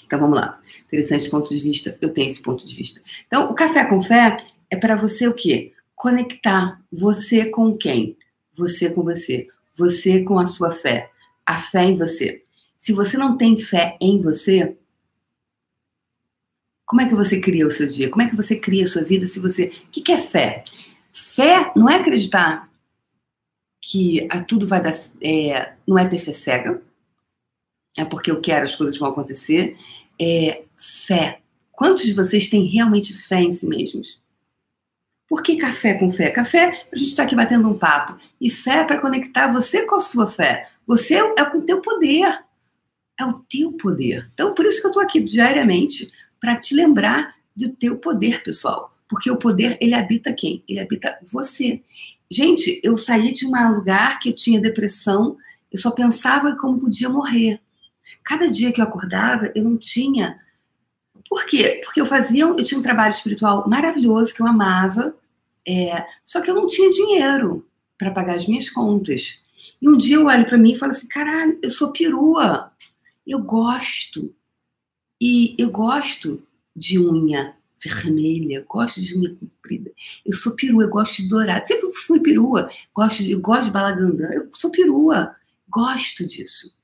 Então 0.04 0.20
vamos 0.20 0.38
lá. 0.38 0.60
Interessante 0.86 1.28
ponto 1.28 1.50
de 1.50 1.60
vista, 1.60 1.98
eu 2.00 2.12
tenho 2.12 2.30
esse 2.30 2.40
ponto 2.40 2.64
de 2.64 2.76
vista. 2.76 3.00
Então, 3.26 3.50
o 3.50 3.54
café 3.54 3.84
com 3.84 4.00
fé 4.00 4.36
é 4.70 4.76
para 4.76 4.94
você 4.94 5.26
o 5.26 5.34
quê? 5.34 5.72
Conectar 5.96 6.80
você 6.92 7.46
com 7.46 7.76
quem? 7.76 8.16
Você 8.52 8.88
com 8.88 9.02
você. 9.02 9.48
Você 9.74 10.22
com 10.22 10.38
a 10.38 10.46
sua 10.46 10.70
fé. 10.70 11.10
A 11.44 11.58
fé 11.58 11.84
em 11.84 11.96
você. 11.96 12.44
Se 12.78 12.92
você 12.92 13.16
não 13.16 13.36
tem 13.36 13.58
fé 13.58 13.96
em 14.00 14.22
você, 14.22 14.76
como 16.84 17.00
é 17.00 17.08
que 17.08 17.16
você 17.16 17.40
cria 17.40 17.66
o 17.66 17.70
seu 17.70 17.88
dia? 17.88 18.08
Como 18.08 18.22
é 18.22 18.30
que 18.30 18.36
você 18.36 18.54
cria 18.54 18.84
a 18.84 18.86
sua 18.86 19.02
vida 19.02 19.26
se 19.26 19.40
você. 19.40 19.72
O 19.88 19.90
que 19.90 20.12
é 20.12 20.18
fé? 20.18 20.62
Fé 21.12 21.72
não 21.74 21.90
é 21.90 21.96
acreditar 21.96 22.70
que 23.88 24.26
tudo 24.48 24.66
vai 24.66 24.82
dar. 24.82 24.94
É, 25.22 25.74
não 25.86 25.96
é 25.96 26.08
ter 26.08 26.18
fé 26.18 26.32
cega, 26.32 26.82
é 27.96 28.04
porque 28.04 28.32
eu 28.32 28.40
quero, 28.40 28.64
as 28.64 28.74
coisas 28.74 28.98
vão 28.98 29.10
acontecer. 29.10 29.76
É 30.20 30.64
fé. 30.76 31.40
Quantos 31.70 32.04
de 32.04 32.12
vocês 32.12 32.48
têm 32.48 32.66
realmente 32.66 33.14
fé 33.14 33.40
em 33.40 33.52
si 33.52 33.64
mesmos? 33.64 34.20
Por 35.28 35.40
que 35.40 35.56
café 35.56 35.94
com 35.94 36.10
fé? 36.10 36.30
Café, 36.30 36.86
a 36.92 36.96
gente 36.96 37.10
está 37.10 37.22
aqui 37.22 37.36
batendo 37.36 37.68
um 37.68 37.78
papo. 37.78 38.20
E 38.40 38.50
fé 38.50 38.78
é 38.78 38.84
para 38.84 39.00
conectar 39.00 39.52
você 39.52 39.82
com 39.82 39.94
a 39.94 40.00
sua 40.00 40.28
fé. 40.28 40.68
Você 40.84 41.14
é 41.14 41.44
com 41.44 41.58
o 41.58 41.64
teu 41.64 41.80
poder. 41.80 42.40
É 43.18 43.24
o 43.24 43.34
teu 43.34 43.72
poder. 43.72 44.28
Então, 44.34 44.52
por 44.52 44.64
isso 44.64 44.80
que 44.80 44.86
eu 44.86 44.90
estou 44.90 45.02
aqui 45.02 45.20
diariamente, 45.20 46.12
para 46.40 46.56
te 46.56 46.74
lembrar 46.74 47.36
do 47.54 47.70
teu 47.70 47.98
poder, 47.98 48.42
pessoal. 48.42 48.96
Porque 49.08 49.30
o 49.30 49.38
poder, 49.38 49.78
ele 49.80 49.94
habita 49.94 50.32
quem? 50.32 50.64
Ele 50.68 50.80
habita 50.80 51.18
você. 51.22 51.82
Gente, 52.30 52.80
eu 52.82 52.96
saí 52.96 53.32
de 53.32 53.46
um 53.46 53.74
lugar 53.74 54.18
que 54.18 54.30
eu 54.30 54.34
tinha 54.34 54.60
depressão, 54.60 55.36
eu 55.70 55.78
só 55.78 55.90
pensava 55.90 56.50
em 56.50 56.56
como 56.56 56.80
podia 56.80 57.08
morrer. 57.08 57.60
Cada 58.24 58.48
dia 58.48 58.72
que 58.72 58.80
eu 58.80 58.84
acordava, 58.84 59.50
eu 59.54 59.62
não 59.62 59.76
tinha. 59.76 60.40
Por 61.28 61.46
quê? 61.46 61.80
Porque 61.84 62.00
eu 62.00 62.06
fazia, 62.06 62.44
eu 62.44 62.64
tinha 62.64 62.78
um 62.78 62.82
trabalho 62.82 63.12
espiritual 63.12 63.68
maravilhoso 63.68 64.34
que 64.34 64.42
eu 64.42 64.46
amava, 64.46 65.14
é, 65.66 66.06
só 66.24 66.40
que 66.40 66.50
eu 66.50 66.54
não 66.54 66.68
tinha 66.68 66.90
dinheiro 66.90 67.66
para 67.98 68.10
pagar 68.10 68.36
as 68.36 68.46
minhas 68.46 68.70
contas. 68.70 69.40
E 69.80 69.88
um 69.88 69.96
dia 69.96 70.16
eu 70.16 70.26
olho 70.26 70.46
para 70.46 70.58
mim 70.58 70.72
e 70.72 70.78
falo 70.78 70.92
assim: 70.92 71.08
caralho, 71.08 71.58
eu 71.62 71.70
sou 71.70 71.92
perua. 71.92 72.72
Eu 73.26 73.40
gosto. 73.40 74.34
E 75.20 75.54
eu 75.58 75.70
gosto 75.70 76.46
de 76.74 76.98
unha 76.98 77.56
vermelha, 77.78 78.64
gosto 78.68 79.00
de 79.00 79.16
unha 79.16 79.34
comprida. 79.34 79.92
Eu 80.24 80.34
sou 80.34 80.54
perua, 80.56 80.84
eu 80.84 80.88
gosto 80.88 81.22
de 81.22 81.28
dourado. 81.28 81.66
Sempre 81.66 81.92
fui 81.92 82.20
perua, 82.20 82.70
gosto 82.94 83.22
de, 83.22 83.32
eu 83.32 83.40
gosto 83.40 83.66
de 83.66 83.70
balagandã. 83.70 84.30
Eu 84.32 84.48
sou 84.52 84.70
perua, 84.70 85.36
gosto 85.68 86.26
disso. 86.26 86.74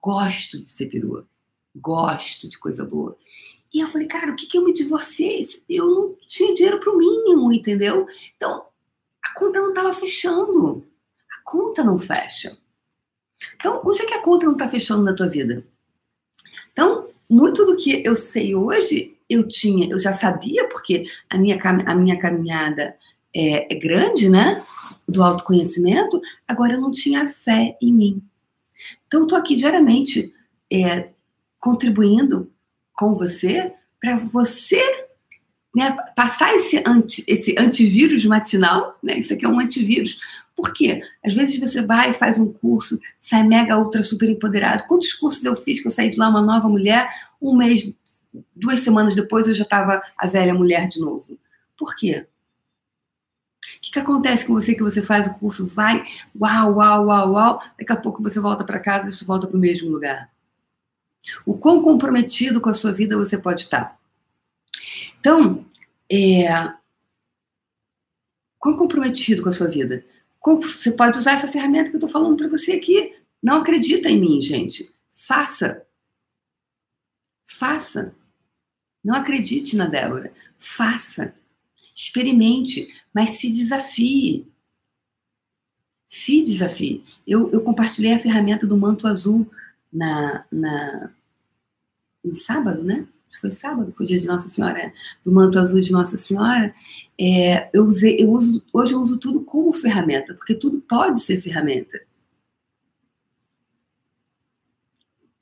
Gosto 0.00 0.64
de 0.64 0.70
ser 0.70 0.86
perua. 0.86 1.26
Gosto 1.74 2.48
de 2.48 2.58
coisa 2.58 2.84
boa. 2.84 3.16
E 3.72 3.80
eu 3.80 3.86
falei, 3.86 4.08
cara, 4.08 4.32
o 4.32 4.36
que, 4.36 4.46
que 4.46 4.58
eu 4.58 4.64
me 4.64 4.74
divorciei? 4.74 5.48
Eu 5.68 5.86
não 5.86 6.16
tinha 6.26 6.54
dinheiro 6.54 6.80
para 6.80 6.92
o 6.92 6.98
mínimo, 6.98 7.52
entendeu? 7.52 8.06
Então, 8.36 8.66
a 9.22 9.34
conta 9.34 9.60
não 9.60 9.68
estava 9.68 9.94
fechando. 9.94 10.84
A 11.30 11.42
conta 11.44 11.84
não 11.84 11.96
fecha. 11.96 12.58
Então, 13.54 13.80
onde 13.84 14.02
é 14.02 14.06
que 14.06 14.14
a 14.14 14.22
conta 14.22 14.46
não 14.46 14.54
está 14.54 14.68
fechando 14.68 15.04
na 15.04 15.14
tua 15.14 15.28
vida? 15.28 15.64
Então, 16.72 17.08
muito 17.28 17.64
do 17.64 17.76
que 17.76 18.04
eu 18.04 18.16
sei 18.16 18.56
hoje, 18.56 19.09
eu 19.30 19.46
tinha, 19.46 19.88
eu 19.88 19.98
já 19.98 20.12
sabia, 20.12 20.68
porque 20.68 21.04
a 21.30 21.38
minha, 21.38 21.58
a 21.86 21.94
minha 21.94 22.18
caminhada 22.18 22.96
é, 23.34 23.72
é 23.72 23.78
grande, 23.78 24.28
né? 24.28 24.62
Do 25.08 25.22
autoconhecimento, 25.22 26.20
agora 26.46 26.74
eu 26.74 26.80
não 26.80 26.90
tinha 26.90 27.28
fé 27.28 27.76
em 27.80 27.92
mim. 27.92 28.22
Então, 29.06 29.20
eu 29.20 29.24
estou 29.24 29.38
aqui 29.38 29.54
diariamente 29.54 30.32
é, 30.70 31.10
contribuindo 31.58 32.50
com 32.94 33.14
você 33.14 33.72
para 34.00 34.16
você 34.18 34.82
né, 35.74 35.96
passar 36.16 36.54
esse, 36.54 36.82
anti, 36.84 37.24
esse 37.28 37.54
antivírus 37.58 38.24
matinal, 38.26 38.98
né? 39.02 39.18
Isso 39.18 39.32
aqui 39.32 39.44
é 39.44 39.48
um 39.48 39.60
antivírus. 39.60 40.18
Por 40.56 40.72
quê? 40.72 41.02
Às 41.24 41.32
vezes 41.34 41.58
você 41.58 41.80
vai, 41.80 42.12
faz 42.12 42.38
um 42.38 42.52
curso, 42.52 42.98
sai 43.20 43.46
mega 43.46 43.78
ultra 43.78 44.02
super 44.02 44.28
empoderado. 44.28 44.84
Quantos 44.88 45.12
cursos 45.14 45.44
eu 45.44 45.56
fiz 45.56 45.80
que 45.80 45.88
eu 45.88 45.92
saí 45.92 46.10
de 46.10 46.18
lá 46.18 46.28
uma 46.28 46.42
nova 46.42 46.68
mulher, 46.68 47.08
um 47.40 47.56
mês, 47.56 47.94
duas 48.54 48.80
semanas 48.80 49.14
depois 49.14 49.48
eu 49.48 49.54
já 49.54 49.64
estava 49.64 50.02
a 50.16 50.26
velha 50.26 50.54
mulher 50.54 50.88
de 50.88 51.00
novo. 51.00 51.38
Por 51.76 51.96
quê? 51.96 52.26
O 53.76 53.80
que, 53.80 53.92
que 53.92 53.98
acontece 53.98 54.44
com 54.44 54.54
você 54.54 54.74
que 54.74 54.82
você 54.82 55.02
faz 55.02 55.26
o 55.26 55.34
curso, 55.34 55.66
vai, 55.66 56.04
uau, 56.38 56.74
uau, 56.74 57.06
uau, 57.06 57.32
uau, 57.32 57.62
daqui 57.78 57.92
a 57.92 57.96
pouco 57.96 58.22
você 58.22 58.40
volta 58.40 58.64
para 58.64 58.80
casa 58.80 59.08
e 59.08 59.12
você 59.12 59.24
volta 59.24 59.46
para 59.46 59.56
o 59.56 59.60
mesmo 59.60 59.90
lugar? 59.90 60.30
O 61.44 61.56
quão 61.56 61.82
comprometido 61.82 62.60
com 62.60 62.70
a 62.70 62.74
sua 62.74 62.92
vida 62.92 63.16
você 63.16 63.36
pode 63.36 63.62
estar? 63.62 63.98
Então, 65.18 65.64
é, 66.10 66.72
quão 68.58 68.76
comprometido 68.76 69.42
com 69.42 69.48
a 69.48 69.52
sua 69.52 69.68
vida? 69.68 70.04
Você 70.42 70.92
pode 70.92 71.18
usar 71.18 71.32
essa 71.32 71.48
ferramenta 71.48 71.90
que 71.90 71.96
eu 71.96 71.98
estou 71.98 72.10
falando 72.10 72.36
para 72.36 72.48
você 72.48 72.72
aqui. 72.72 73.14
Não 73.42 73.58
acredita 73.58 74.08
em 74.08 74.18
mim, 74.18 74.40
gente. 74.40 74.94
Faça. 75.12 75.86
Faça. 77.44 78.14
Não 79.02 79.14
acredite 79.14 79.76
na 79.76 79.86
Débora. 79.86 80.32
Faça. 80.58 81.34
Experimente, 81.94 82.92
mas 83.12 83.30
se 83.30 83.50
desafie. 83.50 84.46
Se 86.06 86.42
desafie. 86.42 87.04
Eu, 87.26 87.50
eu 87.50 87.62
compartilhei 87.62 88.12
a 88.12 88.18
ferramenta 88.18 88.66
do 88.66 88.76
manto 88.76 89.06
azul 89.06 89.50
na, 89.92 90.44
na, 90.50 91.10
no 92.24 92.34
sábado, 92.34 92.82
né? 92.82 93.06
Foi 93.40 93.50
sábado, 93.50 93.92
foi 93.92 94.06
dia 94.06 94.18
de 94.18 94.26
Nossa 94.26 94.48
Senhora, 94.48 94.92
do 95.24 95.30
manto 95.30 95.58
azul 95.58 95.80
de 95.80 95.92
Nossa 95.92 96.18
Senhora. 96.18 96.74
É, 97.18 97.70
eu 97.72 97.84
usei, 97.84 98.16
eu 98.18 98.30
uso, 98.30 98.62
hoje 98.72 98.92
eu 98.92 99.00
uso 99.00 99.20
tudo 99.20 99.42
como 99.42 99.72
ferramenta, 99.72 100.34
porque 100.34 100.54
tudo 100.54 100.80
pode 100.80 101.20
ser 101.20 101.40
ferramenta. 101.40 102.00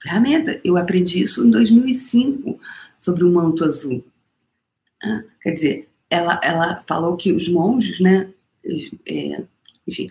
Ferramenta. 0.00 0.60
Eu 0.62 0.76
aprendi 0.76 1.22
isso 1.22 1.46
em 1.46 1.50
2005 1.50 2.60
sobre 3.08 3.24
o 3.24 3.32
manto 3.32 3.64
azul. 3.64 4.04
Ah, 5.02 5.22
quer 5.40 5.52
dizer, 5.52 5.88
ela, 6.10 6.38
ela 6.44 6.84
falou 6.86 7.16
que 7.16 7.32
os 7.32 7.48
monges, 7.48 8.00
né? 8.00 8.30
É, 9.06 9.42
enfim, 9.86 10.10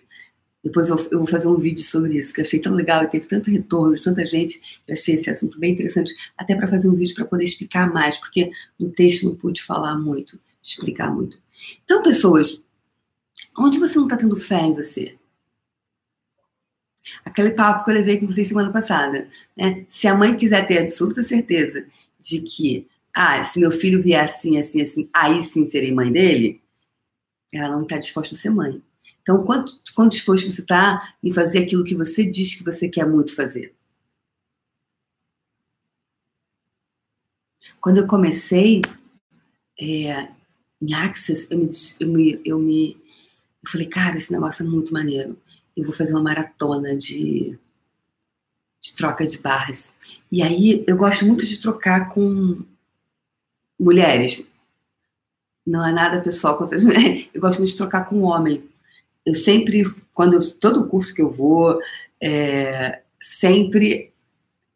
depois 0.64 0.90
eu, 0.90 0.98
eu, 1.12 1.20
vou 1.20 1.28
fazer 1.28 1.48
um 1.48 1.60
vídeo 1.60 1.84
sobre 1.84 2.18
isso, 2.18 2.34
que 2.34 2.42
eu 2.42 2.46
achei 2.46 2.60
tão 2.60 2.74
legal 2.74 3.04
e 3.04 3.08
teve 3.08 3.28
tanto 3.28 3.52
retorno, 3.52 3.94
tanta 4.02 4.26
gente. 4.26 4.60
Eu 4.88 4.94
achei 4.94 5.14
esse 5.14 5.30
assunto 5.30 5.60
bem 5.60 5.74
interessante, 5.74 6.12
até 6.36 6.56
para 6.56 6.68
fazer 6.68 6.90
um 6.90 6.96
vídeo 6.96 7.14
para 7.14 7.26
poder 7.26 7.44
explicar 7.44 7.94
mais, 7.94 8.18
porque 8.18 8.52
no 8.80 8.90
texto 8.92 9.26
não 9.26 9.36
pude 9.36 9.62
falar 9.62 9.96
muito, 9.96 10.40
explicar 10.64 11.14
muito. 11.14 11.40
Então, 11.84 12.02
pessoas, 12.02 12.64
onde 13.56 13.78
você 13.78 13.96
não 13.96 14.06
está 14.06 14.18
tendo 14.18 14.36
fé 14.36 14.62
em 14.62 14.74
você? 14.74 15.16
Aquele 17.24 17.52
papo 17.52 17.86
que 17.86 17.92
eu 17.92 17.96
levei 17.96 18.20
com 18.20 18.26
vocês 18.26 18.48
semana 18.48 18.72
passada. 18.72 19.30
Né? 19.56 19.86
Se 19.88 20.08
a 20.08 20.16
mãe 20.16 20.36
quiser 20.36 20.66
ter 20.66 20.80
absoluta 20.80 21.22
certeza 21.22 21.86
de 22.20 22.42
que, 22.42 22.88
ah, 23.14 23.44
se 23.44 23.60
meu 23.60 23.72
filho 23.72 24.02
vier 24.02 24.26
assim, 24.26 24.58
assim, 24.58 24.82
assim, 24.82 25.10
aí 25.14 25.44
sim 25.44 25.66
serei 25.68 25.94
mãe 25.94 26.12
dele, 26.12 26.62
ela 27.54 27.70
não 27.70 27.84
está 27.84 27.98
disposta 27.98 28.36
a 28.36 28.38
ser 28.38 28.50
mãe. 28.50 28.82
Então, 29.22 29.44
quanto, 29.44 29.74
quanto 29.96 30.12
disposto 30.14 30.50
você 30.50 30.62
está 30.62 31.16
em 31.24 31.32
fazer 31.32 31.60
aquilo 31.60 31.84
que 31.84 31.96
você 31.96 32.24
diz 32.24 32.56
que 32.56 32.64
você 32.64 32.88
quer 32.88 33.06
muito 33.06 33.36
fazer? 33.36 33.76
Quando 37.82 37.98
eu 37.98 38.08
comecei 38.08 38.82
é, 39.80 40.30
em 40.82 40.94
Access, 40.94 41.48
eu 41.50 41.58
me, 41.58 41.72
eu, 42.00 42.08
me, 42.08 42.42
eu 42.46 42.60
me 42.60 42.98
eu 43.68 43.72
falei, 43.72 43.88
cara, 43.88 44.18
esse 44.18 44.32
negócio 44.32 44.66
é 44.66 44.70
muito 44.70 44.94
maneiro. 44.94 45.38
Eu 45.76 45.84
vou 45.84 45.94
fazer 45.94 46.14
uma 46.14 46.24
maratona 46.24 46.96
de, 46.96 47.58
de 48.82 48.96
troca 48.96 49.26
de 49.26 49.38
barras. 49.38 49.96
E 50.32 50.42
aí 50.42 50.84
eu 50.88 50.96
gosto 50.96 51.26
muito 51.26 51.46
de 51.46 51.60
trocar 51.60 52.10
com 52.10 52.62
mulheres. 53.80 54.50
Não 55.66 55.86
é 55.86 55.92
nada 55.92 56.22
pessoal 56.22 56.58
contra 56.58 56.78
as 56.78 56.84
mulheres. 56.86 57.28
Eu 57.34 57.42
gosto 57.42 57.60
muito 57.60 57.72
de 57.72 57.78
trocar 57.78 58.06
com 58.06 58.22
homem 58.22 58.64
eu 59.28 59.36
sempre, 59.36 59.84
quando 60.14 60.36
eu, 60.36 60.52
todo 60.54 60.88
curso 60.88 61.14
que 61.14 61.22
eu 61.22 61.30
vou, 61.30 61.82
é, 62.22 63.02
sempre 63.22 64.14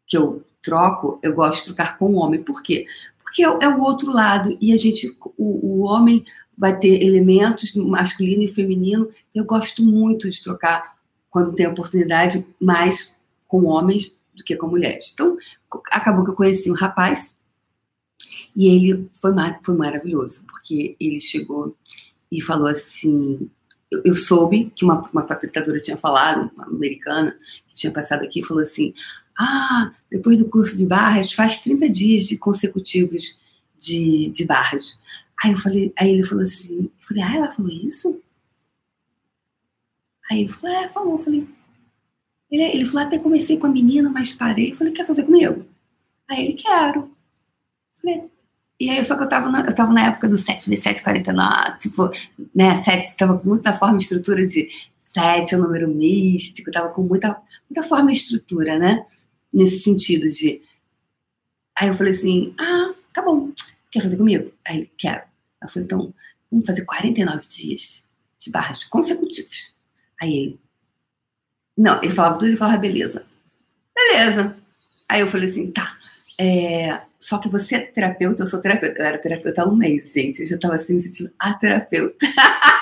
que 0.06 0.14
eu 0.14 0.44
troco, 0.60 1.18
eu 1.22 1.34
gosto 1.34 1.60
de 1.60 1.64
trocar 1.74 1.96
com 1.96 2.10
o 2.10 2.16
homem. 2.16 2.42
Por 2.42 2.62
quê? 2.62 2.84
Porque 3.22 3.42
é, 3.42 3.46
é 3.46 3.68
o 3.68 3.80
outro 3.80 4.12
lado 4.12 4.54
e 4.60 4.74
a 4.74 4.76
gente, 4.76 5.16
o, 5.38 5.78
o 5.78 5.80
homem 5.84 6.22
vai 6.56 6.78
ter 6.78 7.02
elementos 7.02 7.74
masculino 7.74 8.42
e 8.42 8.48
feminino. 8.48 9.08
Eu 9.34 9.46
gosto 9.46 9.82
muito 9.82 10.28
de 10.28 10.42
trocar 10.42 10.98
quando 11.30 11.54
tem 11.54 11.66
oportunidade 11.66 12.46
mais 12.60 13.14
com 13.52 13.66
homens 13.66 14.10
do 14.34 14.42
que 14.42 14.56
com 14.56 14.66
mulheres. 14.66 15.10
Então, 15.12 15.36
acabou 15.90 16.24
que 16.24 16.30
eu 16.30 16.34
conheci 16.34 16.70
um 16.70 16.74
rapaz 16.74 17.36
e 18.56 18.66
ele 18.66 19.10
foi, 19.20 19.30
foi 19.62 19.76
maravilhoso, 19.76 20.46
porque 20.46 20.96
ele 20.98 21.20
chegou 21.20 21.76
e 22.30 22.40
falou 22.40 22.68
assim: 22.68 23.50
eu, 23.90 24.14
soube 24.14 24.72
que 24.74 24.86
uma, 24.86 25.06
uma 25.10 25.28
facilitadora 25.28 25.78
tinha 25.80 25.98
falado, 25.98 26.50
uma 26.54 26.64
americana, 26.64 27.36
que 27.68 27.74
tinha 27.74 27.92
passado 27.92 28.24
aqui, 28.24 28.42
falou 28.42 28.62
assim: 28.62 28.94
Ah, 29.38 29.92
depois 30.10 30.38
do 30.38 30.48
curso 30.48 30.74
de 30.74 30.86
barras, 30.86 31.30
faz 31.30 31.58
30 31.58 31.90
dias 31.90 32.24
de 32.24 32.38
consecutivos 32.38 33.38
de, 33.78 34.30
de 34.30 34.46
barras. 34.46 34.98
Aí 35.44 35.52
eu 35.52 35.58
falei, 35.58 35.92
aí 35.98 36.10
ele 36.10 36.24
falou 36.24 36.44
assim, 36.44 36.84
eu 36.84 37.06
falei, 37.06 37.22
ah, 37.24 37.36
ela 37.36 37.52
falou 37.52 37.72
isso? 37.72 38.22
Aí 40.30 40.42
ele 40.42 40.52
falou, 40.52 40.76
é, 40.76 40.88
falou, 40.88 41.18
eu 41.18 41.24
falei. 41.24 41.61
Ele, 42.52 42.62
ele 42.62 42.86
falou, 42.86 43.06
até 43.06 43.18
comecei 43.18 43.56
com 43.58 43.66
a 43.66 43.70
menina, 43.70 44.10
mas 44.10 44.32
parei. 44.32 44.70
Eu 44.70 44.76
falei, 44.76 44.92
quer 44.92 45.06
fazer 45.06 45.24
comigo? 45.24 45.66
Aí 46.28 46.44
ele, 46.44 46.52
quero. 46.54 47.10
Falei, 48.00 48.30
e 48.78 48.90
aí, 48.90 49.04
só 49.04 49.16
que 49.16 49.22
eu 49.22 49.28
tava 49.28 49.48
na, 49.48 49.60
eu 49.64 49.74
tava 49.74 49.92
na 49.92 50.08
época 50.08 50.28
do 50.28 50.36
7V749, 50.36 51.78
tipo, 51.78 52.10
né, 52.54 52.82
7, 52.82 53.16
tava 53.16 53.38
com 53.38 53.48
muita 53.48 53.72
forma 53.72 53.96
e 53.96 54.00
estrutura 54.00 54.44
de 54.44 54.68
7 55.14 55.54
é 55.54 55.58
um 55.58 55.62
número 55.62 55.88
místico, 55.88 56.72
tava 56.72 56.88
com 56.88 57.02
muita, 57.02 57.40
muita 57.70 57.88
forma 57.88 58.10
e 58.10 58.14
estrutura, 58.14 58.78
né? 58.78 59.06
Nesse 59.52 59.80
sentido 59.80 60.28
de. 60.30 60.62
Aí 61.78 61.88
eu 61.88 61.94
falei 61.94 62.12
assim: 62.12 62.54
ah, 62.58 62.92
tá 63.12 63.22
bom, 63.22 63.52
quer 63.90 64.02
fazer 64.02 64.16
comigo? 64.16 64.52
Aí 64.66 64.78
ele, 64.78 64.92
quero. 64.98 65.22
Eu 65.62 65.68
falei, 65.68 65.84
então, 65.86 66.14
vamos 66.50 66.66
fazer 66.66 66.84
49 66.84 67.46
dias 67.46 68.04
de 68.38 68.50
barras 68.50 68.84
consecutivos. 68.84 69.76
Aí 70.20 70.34
ele. 70.34 70.60
Não, 71.82 72.00
ele 72.00 72.14
falava 72.14 72.34
tudo, 72.38 72.46
ele 72.46 72.56
falava, 72.56 72.78
beleza. 72.78 73.24
Beleza. 73.92 74.56
Aí 75.08 75.20
eu 75.20 75.26
falei 75.26 75.50
assim, 75.50 75.68
tá. 75.72 75.96
É, 76.38 77.00
só 77.18 77.38
que 77.38 77.48
você 77.48 77.74
é 77.74 77.80
terapeuta, 77.80 78.44
eu 78.44 78.46
sou 78.46 78.60
terapeuta. 78.60 79.00
Eu 79.00 79.04
era 79.04 79.18
terapeuta 79.18 79.62
há 79.62 79.66
um 79.66 79.74
mês, 79.74 80.12
gente. 80.12 80.42
Eu 80.42 80.46
já 80.46 80.56
tava 80.56 80.76
assim 80.76 80.94
me 80.94 81.00
sentindo 81.00 81.32
a 81.36 81.52
terapeuta. 81.54 82.24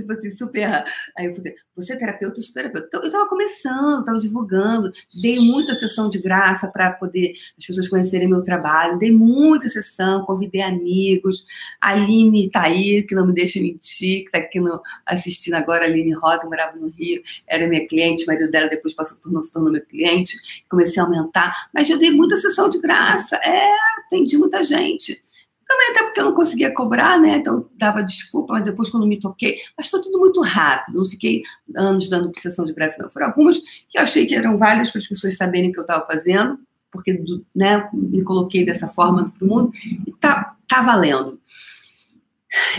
tipo 0.00 0.12
assim, 0.12 0.30
super. 0.36 0.84
Aí 1.16 1.26
eu 1.26 1.36
falei, 1.36 1.54
você 1.76 1.92
é 1.92 1.96
terapeuta, 1.96 2.40
eu 2.40 2.42
sou 2.42 2.54
terapeuta. 2.54 2.86
Então, 2.88 3.04
eu 3.04 3.12
tava 3.12 3.28
começando, 3.28 4.04
tava 4.04 4.18
divulgando, 4.18 4.90
dei 5.20 5.38
muita 5.38 5.74
sessão 5.74 6.08
de 6.08 6.18
graça 6.18 6.66
para 6.68 6.92
poder 6.92 7.32
as 7.58 7.66
pessoas 7.66 7.88
conhecerem 7.88 8.28
meu 8.28 8.42
trabalho, 8.42 8.98
dei 8.98 9.12
muita 9.12 9.68
sessão, 9.68 10.24
convidei 10.24 10.62
amigos, 10.62 11.44
a 11.80 11.90
Aline 11.90 12.50
tá 12.50 12.62
aí, 12.62 13.02
que 13.02 13.14
não 13.14 13.26
me 13.26 13.34
deixa 13.34 13.60
mentir, 13.60 14.24
que 14.24 14.30
tá 14.30 14.38
aqui 14.38 14.58
no, 14.58 14.80
assistindo 15.06 15.54
agora, 15.54 15.84
a 15.84 15.88
Aline 15.88 16.12
Rosa, 16.12 16.46
morava 16.46 16.76
no 16.76 16.88
Rio, 16.88 17.22
era 17.48 17.68
minha 17.68 17.86
cliente, 17.86 18.24
mas 18.26 18.38
marido 18.38 18.50
dela 18.50 18.68
depois 18.68 18.94
passou, 18.94 19.18
tornou, 19.20 19.42
se 19.42 19.52
tornou 19.52 19.72
meu 19.72 19.84
cliente, 19.84 20.36
comecei 20.68 21.00
a 21.00 21.04
aumentar, 21.04 21.68
mas 21.74 21.90
eu 21.90 21.98
dei 21.98 22.10
muita 22.10 22.36
sessão 22.36 22.68
de 22.68 22.80
graça, 22.80 23.36
é, 23.36 23.68
atendi 24.06 24.36
muita 24.36 24.62
gente. 24.62 25.22
Também 25.68 25.90
até 25.90 26.02
porque 26.02 26.20
eu 26.20 26.24
não 26.24 26.34
conseguia 26.34 26.72
cobrar, 26.72 27.20
né? 27.20 27.36
Então 27.36 27.68
dava 27.76 28.02
desculpa, 28.02 28.54
mas 28.54 28.64
depois 28.64 28.88
quando 28.88 29.06
me 29.06 29.20
toquei. 29.20 29.58
Mas 29.76 29.88
foi 29.88 30.00
tudo 30.00 30.18
muito 30.18 30.40
rápido, 30.40 30.96
não 30.96 31.04
fiquei 31.04 31.42
anos 31.76 32.08
dando 32.08 32.32
sessão 32.40 32.64
de 32.64 32.72
graça, 32.72 32.96
não. 32.98 33.10
Foram 33.10 33.26
algumas 33.26 33.58
que 33.90 33.98
eu 33.98 34.02
achei 34.02 34.26
que 34.26 34.34
eram 34.34 34.56
válidas 34.56 34.90
para 34.90 35.00
as 35.00 35.06
pessoas 35.06 35.36
saberem 35.36 35.68
o 35.68 35.72
que 35.72 35.78
eu 35.78 35.82
estava 35.82 36.06
fazendo, 36.06 36.58
porque 36.90 37.22
né, 37.54 37.86
me 37.92 38.24
coloquei 38.24 38.64
dessa 38.64 38.88
forma 38.88 39.30
para 39.36 39.46
o 39.46 39.48
mundo 39.48 39.72
e 40.06 40.10
tá, 40.12 40.56
tá 40.66 40.80
valendo. 40.80 41.38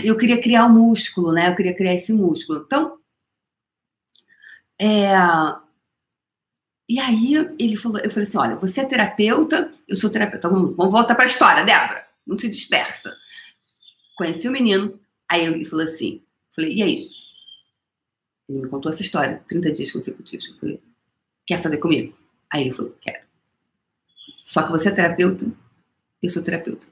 eu 0.02 0.16
queria 0.16 0.40
criar 0.42 0.66
um 0.66 0.70
músculo, 0.70 1.32
né? 1.32 1.48
Eu 1.50 1.54
queria 1.54 1.76
criar 1.76 1.94
esse 1.94 2.12
músculo. 2.12 2.64
Então, 2.66 2.98
é, 4.80 5.12
e 6.88 6.98
aí 6.98 7.34
ele 7.56 7.76
falou, 7.76 8.00
eu 8.00 8.10
falei 8.10 8.28
assim, 8.28 8.38
olha, 8.38 8.56
você 8.56 8.80
é 8.80 8.84
terapeuta, 8.84 9.72
eu 9.86 9.94
sou 9.94 10.10
terapeuta. 10.10 10.48
Vamos, 10.48 10.74
vamos 10.74 10.90
voltar 10.90 11.14
para 11.14 11.22
a 11.22 11.28
história, 11.28 11.64
Débora. 11.64 12.09
Não 12.30 12.38
se 12.38 12.48
dispersa. 12.48 13.16
Conheci 14.16 14.46
o 14.46 14.52
menino, 14.52 15.00
aí 15.28 15.44
ele 15.44 15.64
falou 15.64 15.84
assim, 15.84 16.22
falei, 16.54 16.74
e 16.74 16.80
aí? 16.80 17.08
Ele 18.48 18.60
me 18.60 18.68
contou 18.68 18.92
essa 18.92 19.02
história, 19.02 19.42
30 19.48 19.72
dias 19.72 19.90
consecutivos. 19.90 20.48
Eu 20.48 20.54
falei, 20.54 20.80
quer 21.44 21.60
fazer 21.60 21.78
comigo? 21.78 22.16
Aí 22.48 22.62
ele 22.62 22.72
falou, 22.72 22.96
quero. 23.00 23.26
Só 24.44 24.62
que 24.62 24.70
você 24.70 24.90
é 24.90 24.92
terapeuta, 24.92 25.50
eu 26.22 26.30
sou 26.30 26.40
terapeuta. 26.40 26.86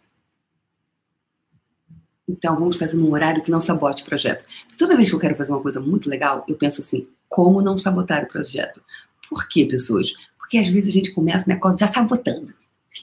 Então 2.29 2.59
vamos 2.59 2.77
fazer 2.77 2.97
num 2.97 3.13
horário 3.13 3.41
que 3.41 3.51
não 3.51 3.61
sabote 3.61 4.03
o 4.03 4.07
projeto. 4.07 4.45
Toda 4.77 4.97
vez 4.97 5.09
que 5.09 5.15
eu 5.15 5.21
quero 5.21 5.37
fazer 5.37 5.53
uma 5.53 5.63
coisa 5.63 5.79
muito 5.79 6.11
legal, 6.11 6.45
eu 6.49 6.57
penso 6.57 6.81
assim, 6.81 7.09
como 7.29 7.63
não 7.63 7.79
sabotar 7.79 8.25
o 8.25 8.29
projeto? 8.29 8.83
Por 9.29 9.49
quê, 9.49 9.65
pessoas? 9.65 10.13
Porque 10.37 10.59
às 10.59 10.69
vezes 10.69 10.89
a 10.89 10.93
gente 10.93 11.13
começa 11.13 11.45
o 11.45 11.49
negócio 11.49 11.79
já 11.79 11.87
sabotando. 11.87 12.53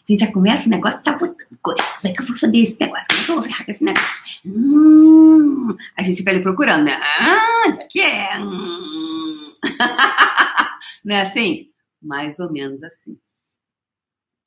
A 0.08 0.12
gente 0.12 0.20
já 0.20 0.32
começa 0.32 0.68
o 0.68 0.70
negócio 0.70 1.02
sabotando. 1.04 1.60
Como 1.64 1.78
é 2.04 2.12
que 2.12 2.22
eu 2.22 2.26
vou 2.28 2.38
fazer 2.38 2.58
esse 2.58 2.78
negócio? 2.80 3.08
Como 3.08 3.20
é 3.20 3.24
que 3.24 3.32
eu 3.32 3.36
vou 3.36 3.44
ferrar 3.44 3.70
esse 3.70 3.84
negócio? 3.84 4.42
Hum, 4.46 5.78
a 5.98 6.04
gente 6.04 6.18
fica 6.18 6.30
ali 6.30 6.44
procurando, 6.44 6.84
né? 6.84 6.94
Ah, 6.94 7.72
já 7.76 7.88
que 7.88 8.02
é. 8.02 8.40
Hum. 8.40 9.56
não 11.04 11.16
é 11.16 11.22
assim? 11.22 11.72
Mais 12.00 12.38
ou 12.38 12.52
menos 12.52 12.84
assim. 12.84 13.18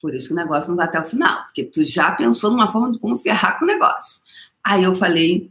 Por 0.00 0.14
isso 0.14 0.28
que 0.28 0.32
o 0.32 0.36
negócio 0.36 0.68
não 0.70 0.76
vai 0.76 0.86
até 0.86 1.00
o 1.00 1.04
final. 1.04 1.42
Porque 1.46 1.64
tu 1.64 1.82
já 1.82 2.12
pensou 2.12 2.52
numa 2.52 2.70
forma 2.70 2.92
de 2.92 3.00
como 3.00 3.18
ferrar 3.18 3.58
com 3.58 3.64
o 3.64 3.68
negócio. 3.68 4.22
Aí 4.62 4.84
eu 4.84 4.94
falei. 4.94 5.50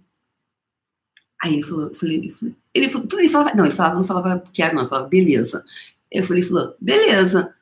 Aí 1.43 1.55
ele 1.55 1.63
falou, 1.63 1.93
falei, 1.93 2.33
ele 2.73 2.89
falou, 2.89 3.07
tudo 3.07 3.19
ele 3.19 3.29
falava, 3.29 3.53
não, 3.53 3.65
ele 3.65 3.75
falava, 3.75 3.95
não 3.95 4.03
falava 4.05 4.43
quero, 4.53 4.73
não, 4.73 4.83
ele 4.83 4.89
falava 4.89 5.09
beleza. 5.09 5.65
Eu 6.09 6.23
falei, 6.23 6.43
falou, 6.43 6.75
beleza. 6.79 7.53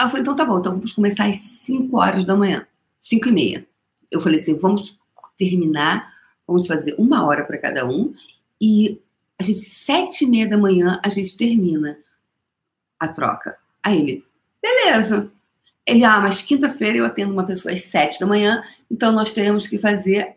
Aí 0.00 0.06
eu 0.06 0.10
falei, 0.10 0.22
então 0.22 0.34
tá 0.34 0.46
bom, 0.46 0.58
então 0.58 0.72
vamos 0.72 0.92
começar 0.92 1.26
às 1.26 1.36
5 1.36 1.94
horas 1.94 2.24
da 2.24 2.34
manhã, 2.34 2.66
5 3.02 3.28
e 3.28 3.32
meia. 3.32 3.66
Eu 4.10 4.18
falei 4.18 4.40
assim, 4.40 4.56
vamos 4.56 4.98
terminar, 5.36 6.10
vamos 6.46 6.66
fazer 6.66 6.94
uma 6.96 7.22
hora 7.26 7.44
para 7.44 7.58
cada 7.58 7.86
um, 7.86 8.14
e 8.58 8.98
a 9.38 9.42
gente, 9.42 9.60
sete 9.60 10.24
e 10.24 10.26
meia 10.26 10.48
da 10.48 10.56
manhã, 10.56 10.98
a 11.04 11.10
gente 11.10 11.36
termina 11.36 11.98
a 12.98 13.08
troca. 13.08 13.58
Aí 13.82 14.00
ele, 14.00 14.24
beleza. 14.62 15.30
Ele, 15.84 16.02
ah, 16.02 16.18
mas 16.18 16.40
quinta-feira 16.40 16.96
eu 16.96 17.04
atendo 17.04 17.34
uma 17.34 17.44
pessoa 17.44 17.74
às 17.74 17.84
sete 17.84 18.18
da 18.18 18.26
manhã, 18.26 18.64
então 18.90 19.12
nós 19.12 19.34
teremos 19.34 19.68
que 19.68 19.76
fazer 19.76 20.34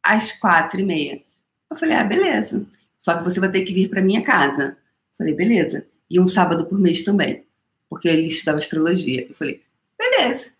às 0.00 0.30
quatro 0.30 0.78
e 0.78 0.84
meia. 0.84 1.20
Eu 1.68 1.76
falei, 1.76 1.96
ah, 1.96 2.04
beleza. 2.04 2.64
Só 3.00 3.18
que 3.18 3.24
você 3.24 3.40
vai 3.40 3.50
ter 3.50 3.64
que 3.64 3.74
vir 3.74 3.90
para 3.90 4.00
minha 4.00 4.22
casa. 4.22 4.76
Eu 5.10 5.16
falei, 5.18 5.34
beleza 5.34 5.84
e 6.10 6.20
um 6.20 6.26
sábado 6.26 6.66
por 6.66 6.78
mês 6.78 7.02
também, 7.02 7.44
porque 7.88 8.08
ele 8.08 8.28
estudava 8.28 8.58
astrologia. 8.58 9.26
Eu 9.28 9.34
falei, 9.34 9.62
beleza. 9.98 10.52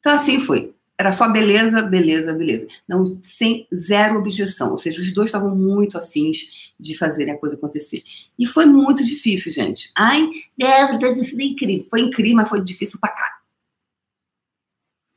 Então 0.00 0.12
assim 0.14 0.40
foi. 0.40 0.74
Era 0.98 1.12
só 1.12 1.28
beleza, 1.28 1.82
beleza, 1.82 2.32
beleza. 2.32 2.68
Não, 2.88 3.20
sem 3.22 3.68
zero 3.74 4.18
objeção. 4.18 4.70
Ou 4.70 4.78
seja, 4.78 5.00
os 5.00 5.12
dois 5.12 5.28
estavam 5.28 5.54
muito 5.54 5.98
afins 5.98 6.72
de 6.80 6.96
fazerem 6.96 7.34
a 7.34 7.38
coisa 7.38 7.54
acontecer. 7.54 8.02
E 8.38 8.46
foi 8.46 8.64
muito 8.64 9.04
difícil, 9.04 9.52
gente. 9.52 9.90
Ai, 9.94 10.26
Débora, 10.56 11.20
isso 11.20 11.32
foi 11.32 11.44
incrível. 11.44 11.86
Foi 11.90 12.00
incrível, 12.00 12.36
mas 12.36 12.48
foi 12.48 12.64
difícil 12.64 12.98
pra 12.98 13.10
cá. 13.10 13.40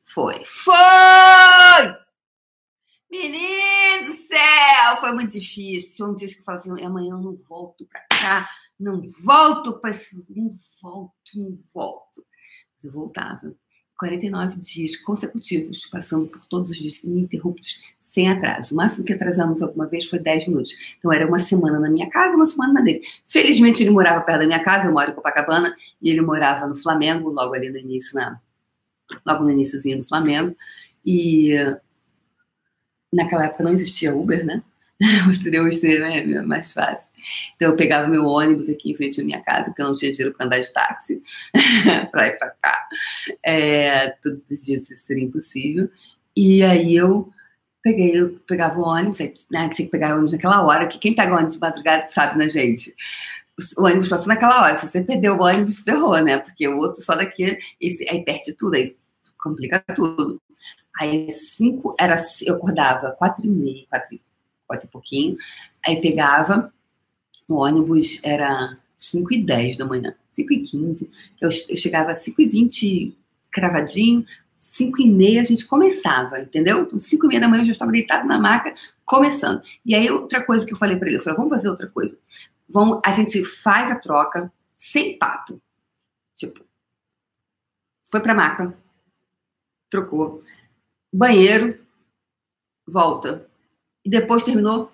Foi. 0.04 0.44
Foi! 0.44 0.74
Menino 3.10 4.08
do 4.08 4.14
céu! 4.14 4.98
Foi 5.00 5.14
muito 5.14 5.32
difícil. 5.32 5.96
Tinha 5.96 6.08
um 6.10 6.14
dia 6.14 6.28
que 6.28 6.40
eu 6.40 6.44
falava 6.44 6.62
assim, 6.62 6.84
amanhã 6.84 7.12
eu 7.12 7.20
não 7.20 7.40
volto 7.48 7.86
pra 7.86 8.02
cá 8.10 8.50
não 8.80 9.04
volto 9.24 9.74
para 9.80 9.94
não 10.30 10.52
volto, 10.82 11.14
não 11.36 11.60
volto. 11.74 12.26
Mas 12.76 12.86
eu 12.86 12.92
voltava. 12.92 13.54
49 13.98 14.60
dias 14.62 14.96
consecutivos, 14.96 15.86
passando 15.88 16.26
por 16.28 16.46
todos 16.46 16.72
os 16.72 16.78
dias 16.78 17.04
ininterruptos, 17.04 17.84
sem 18.00 18.30
atraso. 18.30 18.74
O 18.74 18.78
máximo 18.78 19.04
que 19.04 19.12
atrasamos 19.12 19.62
alguma 19.62 19.88
vez 19.88 20.06
foi 20.06 20.20
10 20.20 20.48
minutos. 20.48 20.72
Então 20.98 21.12
era 21.12 21.28
uma 21.28 21.40
semana 21.40 21.80
na 21.80 21.90
minha 21.90 22.10
casa, 22.10 22.36
uma 22.36 22.46
semana 22.46 22.74
na 22.74 22.82
dele. 22.82 23.02
Felizmente 23.28 23.84
ele 23.84 23.92
morava 23.92 24.22
perto 24.22 24.40
da 24.40 24.48
minha 24.48 24.64
casa, 24.64 24.88
eu 24.88 24.94
moro 24.94 25.12
em 25.12 25.14
Copacabana, 25.14 25.76
e 26.02 26.10
ele 26.10 26.22
morava 26.22 26.66
no 26.66 26.76
Flamengo, 26.76 27.30
logo 27.30 27.54
ali 27.54 27.70
no 27.70 27.78
início, 27.78 28.16
na, 28.16 28.40
logo 29.28 29.44
no 29.44 29.52
iníciozinho 29.52 29.98
do 29.98 30.06
Flamengo. 30.06 30.56
E 31.06 31.56
naquela 33.12 33.46
época 33.46 33.64
não 33.64 33.74
existia 33.74 34.16
Uber, 34.16 34.46
né? 34.46 34.64
Hoje 35.62 35.74
seria 35.78 36.00
né, 36.00 36.42
mais 36.42 36.72
fácil. 36.72 37.09
Então 37.56 37.70
eu 37.70 37.76
pegava 37.76 38.08
meu 38.08 38.26
ônibus 38.26 38.70
aqui 38.70 38.92
em 38.92 38.96
frente 38.96 39.22
à 39.22 39.24
minha 39.24 39.42
casa, 39.42 39.66
porque 39.66 39.82
eu 39.82 39.88
não 39.88 39.96
tinha 39.96 40.12
dinheiro 40.12 40.36
para 40.36 40.46
andar 40.46 40.60
de 40.60 40.74
táxi 40.74 41.22
para 42.12 42.28
ir 42.28 42.38
para 42.38 42.50
cá. 42.52 42.88
É, 43.44 44.10
todos 44.22 44.42
os 44.50 44.66
dias 44.66 44.90
isso 44.90 45.06
seria 45.06 45.24
impossível. 45.24 45.90
E 46.36 46.64
aí 46.64 46.96
eu 46.96 47.32
peguei, 47.82 48.20
eu 48.20 48.40
pegava 48.48 48.80
o 48.80 48.84
ônibus, 48.84 49.20
né, 49.50 49.70
tinha 49.70 49.86
que 49.86 49.92
pegar 49.92 50.10
o 50.10 50.14
ônibus 50.14 50.34
naquela 50.34 50.66
hora, 50.66 50.88
que 50.88 51.00
quem 51.00 51.16
pega 51.16 51.34
o 51.34 51.36
ônibus 51.36 51.56
de 51.56 51.62
madrugada 51.62 52.08
sabe, 52.12 52.38
né, 52.38 52.48
gente? 52.48 52.94
O 53.78 53.84
ônibus 53.84 54.08
passou 54.08 54.28
naquela 54.28 54.64
hora. 54.64 54.78
Se 54.78 54.88
você 54.88 55.02
perdeu 55.02 55.36
o 55.36 55.44
ônibus, 55.44 55.80
ferrou, 55.80 56.18
né? 56.20 56.38
Porque 56.38 56.68
o 56.68 56.78
outro 56.78 57.04
só 57.04 57.16
daqui, 57.16 57.58
esse, 57.80 58.08
aí 58.10 58.24
perde 58.24 58.54
tudo, 58.54 58.76
aí 58.76 58.96
complica 59.38 59.84
tudo. 59.96 60.42
Aí 61.00 61.32
cinco, 61.32 61.96
era, 62.00 62.26
eu 62.46 62.56
acordava 62.56 63.12
quatro 63.12 63.46
e 63.46 63.50
meia, 63.50 63.86
quatro, 63.90 64.20
quatro 64.68 64.88
e 64.88 64.90
pouquinho, 64.90 65.38
aí 65.86 66.02
pegava 66.02 66.74
o 67.50 67.56
ônibus 67.56 68.20
era 68.24 68.78
5 68.98 69.34
e 69.34 69.44
10 69.44 69.78
da 69.78 69.86
manhã, 69.86 70.14
5 70.34 70.54
e 70.54 70.60
15. 70.62 71.10
Eu, 71.42 71.50
eu 71.70 71.78
chegava 71.78 72.12
às 72.12 72.24
5 72.24 72.42
e 72.42 72.46
20 72.46 73.18
cravadinho, 73.52 74.26
5 74.60 75.02
e 75.02 75.10
meia 75.10 75.42
a 75.42 75.44
gente 75.44 75.66
começava, 75.66 76.40
entendeu? 76.40 76.84
Então, 76.84 77.00
5 77.00 77.26
e 77.26 77.28
meia 77.28 77.42
da 77.42 77.48
manhã 77.48 77.64
eu 77.64 77.68
já 77.68 77.72
estava 77.72 77.92
deitado 77.92 78.28
na 78.28 78.38
maca, 78.38 78.74
começando. 79.06 79.62
E 79.86 79.96
aí, 79.96 80.10
outra 80.12 80.44
coisa 80.44 80.66
que 80.66 80.74
eu 80.74 80.78
falei 80.78 80.98
para 80.98 81.08
ele, 81.08 81.18
eu 81.18 81.24
falei, 81.24 81.38
vamos 81.38 81.56
fazer 81.56 81.70
outra 81.70 81.88
coisa. 81.88 82.16
Vamos, 82.68 83.00
a 83.04 83.12
gente 83.12 83.44
faz 83.44 83.90
a 83.92 83.96
troca 83.96 84.52
sem 84.78 85.18
papo. 85.18 85.60
Tipo, 86.36 86.64
foi 88.10 88.22
pra 88.22 88.36
maca, 88.36 88.78
trocou, 89.90 90.44
banheiro, 91.12 91.80
volta. 92.88 93.50
E 94.06 94.10
depois 94.10 94.44
terminou. 94.44 94.92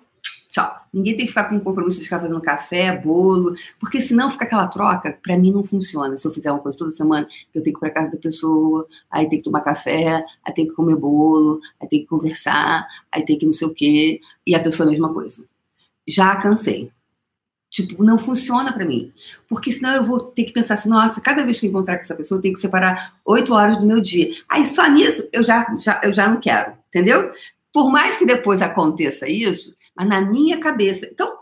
Ninguém 0.96 1.14
tem 1.14 1.26
que 1.26 1.32
ficar 1.32 1.44
com 1.44 1.60
compromisso 1.60 1.98
de 1.98 2.04
ficar 2.04 2.20
fazendo 2.20 2.40
café, 2.40 2.96
bolo, 2.96 3.54
porque 3.78 4.00
senão 4.00 4.30
fica 4.30 4.46
aquela 4.46 4.66
troca, 4.66 5.18
para 5.22 5.36
mim 5.36 5.52
não 5.52 5.62
funciona. 5.62 6.16
Se 6.16 6.26
eu 6.26 6.32
fizer 6.32 6.50
uma 6.50 6.60
coisa 6.60 6.78
toda 6.78 6.90
semana, 6.92 7.28
eu 7.54 7.62
tenho 7.62 7.74
que 7.74 7.78
ir 7.78 7.80
pra 7.80 7.90
casa 7.90 8.12
da 8.12 8.16
pessoa, 8.16 8.88
aí 9.10 9.28
tem 9.28 9.38
que 9.38 9.44
tomar 9.44 9.60
café, 9.60 10.24
aí 10.42 10.54
tem 10.54 10.66
que 10.66 10.72
comer 10.72 10.96
bolo, 10.96 11.60
aí 11.78 11.86
tem 11.86 12.00
que 12.00 12.06
conversar, 12.06 12.88
aí 13.12 13.22
tem 13.26 13.38
que 13.38 13.44
não 13.44 13.52
sei 13.52 13.68
o 13.68 13.74
quê, 13.74 14.22
e 14.46 14.54
a 14.54 14.62
pessoa 14.62 14.88
a 14.88 14.90
mesma 14.90 15.12
coisa. 15.12 15.44
Já 16.08 16.34
cansei. 16.36 16.90
Tipo, 17.70 18.02
não 18.02 18.16
funciona 18.16 18.72
para 18.72 18.86
mim. 18.86 19.12
Porque 19.50 19.70
senão 19.72 19.92
eu 19.92 20.02
vou 20.02 20.18
ter 20.18 20.44
que 20.44 20.52
pensar 20.54 20.74
assim, 20.74 20.88
nossa, 20.88 21.20
cada 21.20 21.44
vez 21.44 21.60
que 21.60 21.66
eu 21.66 21.70
encontrar 21.70 21.96
com 21.96 22.04
essa 22.04 22.14
pessoa, 22.14 22.38
eu 22.38 22.42
tenho 22.42 22.54
que 22.54 22.60
separar 22.62 23.16
oito 23.22 23.52
horas 23.52 23.76
do 23.76 23.84
meu 23.84 24.00
dia. 24.00 24.34
Aí 24.48 24.64
só 24.64 24.88
nisso 24.88 25.28
eu 25.30 25.44
já, 25.44 25.76
já, 25.78 26.00
eu 26.02 26.14
já 26.14 26.26
não 26.26 26.40
quero, 26.40 26.72
entendeu? 26.88 27.30
Por 27.70 27.92
mais 27.92 28.16
que 28.16 28.24
depois 28.24 28.62
aconteça 28.62 29.28
isso, 29.28 29.76
mas 29.96 30.06
na 30.06 30.20
minha 30.20 30.60
cabeça. 30.60 31.06
Então, 31.06 31.38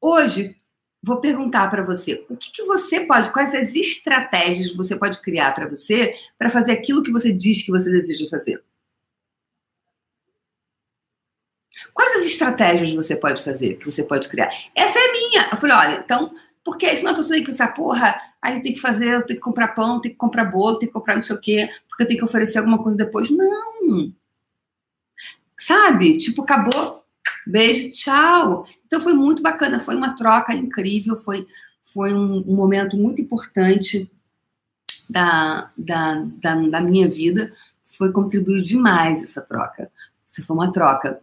hoje, 0.00 0.56
vou 1.02 1.20
perguntar 1.20 1.70
para 1.70 1.82
você: 1.82 2.24
o 2.30 2.36
que, 2.36 2.50
que, 2.50 2.62
você 2.64 3.00
pode, 3.00 3.30
quais 3.30 3.54
as 3.54 3.74
estratégias 3.76 4.74
você 4.74 4.96
pode 4.96 5.20
criar 5.20 5.54
para 5.54 5.68
você 5.68 6.14
para 6.38 6.48
fazer 6.50 6.72
aquilo 6.72 7.02
que 7.02 7.12
você 7.12 7.30
diz 7.30 7.62
que 7.62 7.70
você 7.70 7.90
deseja 7.90 8.28
fazer? 8.30 8.64
Quais 11.92 12.16
as 12.18 12.24
estratégias 12.26 12.92
você 12.92 13.14
pode 13.14 13.42
fazer, 13.42 13.74
que 13.74 13.84
você 13.84 14.02
pode 14.02 14.28
criar? 14.28 14.50
Essa 14.74 14.98
é 14.98 15.12
minha. 15.12 15.48
Eu 15.50 15.56
falei, 15.56 15.76
olha, 15.76 16.02
então, 16.04 16.34
porque 16.64 16.96
senão 16.96 17.12
a 17.12 17.16
pessoa 17.16 17.34
tem 17.34 17.44
que 17.44 17.50
pensar, 17.50 17.68
porra, 17.68 18.20
aí 18.40 18.62
tem 18.62 18.72
que 18.72 18.80
fazer, 18.80 19.08
eu 19.08 19.26
tenho 19.26 19.38
que 19.38 19.44
comprar 19.44 19.68
pão, 19.68 20.00
tem 20.00 20.12
que 20.12 20.16
comprar 20.16 20.44
bolo, 20.44 20.78
tem 20.78 20.88
que 20.88 20.94
comprar 20.94 21.16
não 21.16 21.22
sei 21.22 21.36
o 21.36 21.40
quê, 21.40 21.68
porque 21.88 22.04
eu 22.04 22.06
tenho 22.06 22.18
que 22.18 22.24
oferecer 22.24 22.58
alguma 22.58 22.82
coisa 22.82 22.96
depois. 22.96 23.28
Não! 23.30 24.12
Sabe? 25.58 26.18
Tipo, 26.18 26.42
acabou, 26.42 27.03
Beijo, 27.46 27.92
tchau. 27.92 28.66
Então 28.86 29.00
foi 29.00 29.12
muito 29.12 29.42
bacana, 29.42 29.78
foi 29.78 29.96
uma 29.96 30.16
troca 30.16 30.54
incrível, 30.54 31.16
foi, 31.16 31.46
foi 31.82 32.12
um, 32.14 32.38
um 32.46 32.54
momento 32.54 32.96
muito 32.96 33.20
importante 33.20 34.10
da, 35.08 35.70
da, 35.76 36.24
da, 36.40 36.54
da, 36.54 36.80
minha 36.80 37.08
vida. 37.08 37.52
Foi 37.84 38.12
contribuiu 38.12 38.62
demais 38.62 39.22
essa 39.22 39.42
troca. 39.42 39.90
Isso 40.26 40.44
foi 40.44 40.56
uma 40.56 40.72
troca. 40.72 41.20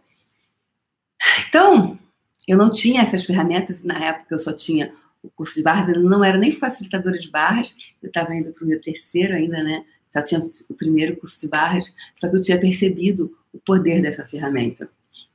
Então, 1.48 1.98
eu 2.46 2.56
não 2.56 2.70
tinha 2.70 3.02
essas 3.02 3.24
ferramentas, 3.24 3.82
na 3.82 3.98
época 3.98 4.34
eu 4.34 4.38
só 4.38 4.52
tinha 4.52 4.92
o 5.22 5.30
curso 5.30 5.54
de 5.54 5.62
barras, 5.62 5.88
eu 5.88 6.02
não 6.02 6.24
era 6.24 6.36
nem 6.36 6.50
facilitadora 6.50 7.18
de 7.18 7.30
barras, 7.30 7.76
eu 8.02 8.08
estava 8.08 8.34
indo 8.34 8.52
para 8.52 8.64
o 8.64 8.66
meu 8.66 8.80
terceiro 8.80 9.34
ainda, 9.34 9.62
né? 9.62 9.84
Só 10.12 10.20
tinha 10.22 10.40
o 10.68 10.74
primeiro 10.74 11.16
curso 11.16 11.40
de 11.40 11.48
barras, 11.48 11.86
só 12.16 12.28
que 12.28 12.36
eu 12.36 12.42
tinha 12.42 12.60
percebido 12.60 13.36
o 13.52 13.58
poder 13.58 14.02
dessa 14.02 14.24
ferramenta. 14.24 14.90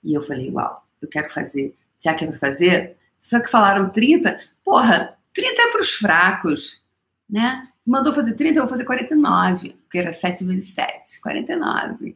E 0.08 0.14
eu 0.14 0.22
falei, 0.22 0.50
uau, 0.50 0.88
eu 1.02 1.08
quero 1.10 1.30
fazer. 1.30 1.76
Já 2.00 2.14
que 2.14 2.26
pra 2.26 2.38
fazer? 2.38 2.96
Só 3.20 3.42
que 3.42 3.52
falaram 3.52 3.90
30, 3.90 4.40
porra, 4.64 5.18
30 5.34 5.62
é 5.62 5.72
pros 5.72 5.92
fracos, 5.92 6.82
né? 7.30 7.68
Mandou 7.86 8.14
fazer 8.14 8.34
30, 8.34 8.58
eu 8.58 8.64
vou 8.64 8.70
fazer 8.70 8.86
49, 8.86 9.76
porque 9.84 9.98
era 9.98 10.14
7 10.14 10.46
vezes 10.46 10.74
7, 10.74 11.20
49. 11.20 12.16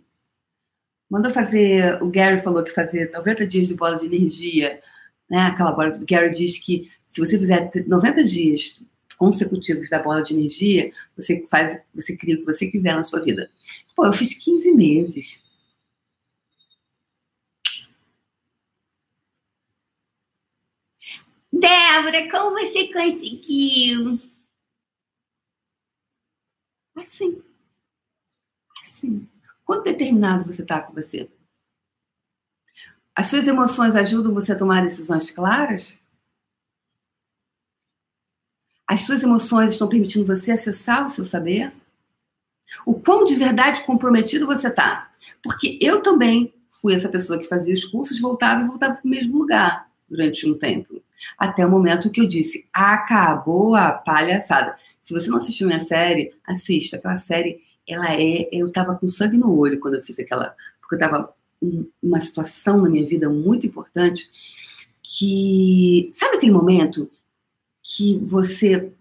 Mandou 1.10 1.30
fazer, 1.30 2.02
o 2.02 2.10
Gary 2.10 2.42
falou 2.42 2.64
que 2.64 2.72
fazer 2.72 3.12
90 3.12 3.46
dias 3.46 3.68
de 3.68 3.74
bola 3.74 3.98
de 3.98 4.06
energia, 4.06 4.82
né? 5.30 5.48
Aquela 5.48 5.74
bola, 5.74 5.90
o 5.90 6.06
Gary 6.06 6.32
diz 6.32 6.58
que 6.60 6.90
se 7.10 7.20
você 7.20 7.38
fizer 7.38 7.70
90 7.88 8.24
dias 8.24 8.82
consecutivos 9.18 9.90
da 9.90 10.02
bola 10.02 10.24
de 10.24 10.34
energia, 10.34 10.94
você 11.18 11.46
faz, 11.52 11.78
você 11.94 12.16
cria 12.16 12.36
o 12.36 12.40
que 12.40 12.46
você 12.46 12.68
quiser 12.68 12.96
na 12.96 13.04
sua 13.04 13.20
vida. 13.20 13.50
Pô, 13.94 14.06
eu 14.06 14.14
fiz 14.14 14.34
15 14.42 14.72
meses. 14.72 15.44
Débora, 21.62 22.28
como 22.32 22.58
você 22.58 22.88
conseguiu? 22.92 24.20
Assim. 26.98 27.44
Assim. 28.84 29.30
Quanto 29.64 29.84
determinado 29.84 30.44
você 30.44 30.64
está 30.64 30.82
com 30.82 30.92
você? 30.92 31.30
As 33.16 33.28
suas 33.28 33.48
emoções 33.48 33.96
ajudam 33.96 34.34
você 34.34 34.54
a 34.54 34.58
tomar 34.58 34.84
decisões 34.84 35.30
claras? 35.30 36.00
As 38.88 39.02
suas 39.02 39.22
emoções 39.22 39.74
estão 39.74 39.88
permitindo 39.88 40.26
você 40.26 40.54
acessar 40.54 41.06
o 41.06 41.10
seu 41.10 41.28
saber? 41.28 41.72
O 42.88 43.00
quão 43.00 43.24
de 43.24 43.36
verdade 43.36 43.86
comprometido 43.86 44.48
você 44.48 44.68
está? 44.68 45.14
Porque 45.44 45.78
eu 45.80 46.02
também 46.02 46.52
fui 46.70 46.96
essa 46.96 47.08
pessoa 47.08 47.38
que 47.38 47.48
fazia 47.48 47.76
os 47.76 47.86
cursos, 47.86 48.20
voltava 48.20 48.64
e 48.64 48.68
voltava 48.68 48.96
para 48.96 49.06
o 49.06 49.08
mesmo 49.08 49.38
lugar 49.38 49.91
durante 50.12 50.48
um 50.48 50.58
tempo. 50.58 51.02
Até 51.38 51.66
o 51.66 51.72
momento 51.72 52.12
que 52.12 52.20
eu 52.20 52.28
disse: 52.28 52.68
acabou 52.74 53.76
a 53.76 53.92
palhaçada. 53.92 54.76
Se 55.02 55.14
você 55.14 55.30
não 55.30 55.38
assistiu 55.38 55.68
minha 55.68 55.80
série, 55.80 56.34
assista. 56.46 56.98
Aquela 56.98 57.18
série, 57.18 57.62
ela 57.88 58.14
é. 58.14 58.50
Eu 58.52 58.68
estava 58.68 58.96
com 58.96 59.08
sangue 59.08 59.38
no 59.38 59.58
olho 59.58 59.80
quando 59.80 59.96
eu 59.96 60.04
fiz 60.04 60.20
aquela. 60.20 60.56
Porque 60.82 60.96
eu 60.96 61.00
estava 61.00 61.34
em 61.62 61.90
uma 62.04 62.20
situação 62.20 62.82
na 62.82 62.90
minha 62.90 63.08
vida 63.08 63.30
muito 63.30 63.66
importante 63.66 64.30
que. 65.02 66.12
Sabe 66.14 66.36
aquele 66.38 66.52
momento 66.52 67.10
que 67.82 68.18
você 68.18 68.92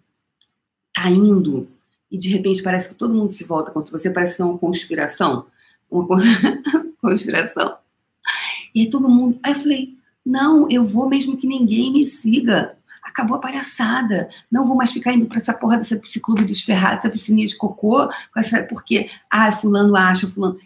tá 0.94 1.10
indo 1.10 1.68
e 2.10 2.18
de 2.18 2.28
repente 2.28 2.62
parece 2.62 2.88
que 2.88 2.94
todo 2.94 3.14
mundo 3.14 3.32
se 3.32 3.44
volta 3.44 3.70
contra 3.70 3.96
você, 3.96 4.10
parece 4.10 4.36
que 4.36 4.42
é 4.42 4.44
uma 4.44 4.58
conspiração. 4.58 5.46
Uma 5.90 6.06
conspiração. 7.00 7.78
E 8.74 8.88
todo 8.88 9.08
mundo. 9.08 9.38
Aí 9.42 9.52
eu 9.52 9.60
falei, 9.60 9.99
não, 10.24 10.68
eu 10.70 10.84
vou 10.84 11.08
mesmo 11.08 11.36
que 11.36 11.46
ninguém 11.46 11.92
me 11.92 12.06
siga. 12.06 12.76
Acabou 13.02 13.36
a 13.36 13.40
palhaçada. 13.40 14.28
Não 14.50 14.66
vou 14.66 14.76
mais 14.76 14.92
ficar 14.92 15.12
indo 15.12 15.26
para 15.26 15.38
essa 15.38 15.54
porra 15.54 15.78
dessa 15.78 15.96
psiclube 15.96 16.44
dos 16.44 16.62
ferrados, 16.62 16.98
essa 16.98 17.10
piscininha 17.10 17.46
de 17.46 17.56
cocô, 17.56 18.08
porque, 18.68 19.10
ah, 19.30 19.50
fulano 19.52 19.96
acha, 19.96 20.28
fulano. 20.28 20.58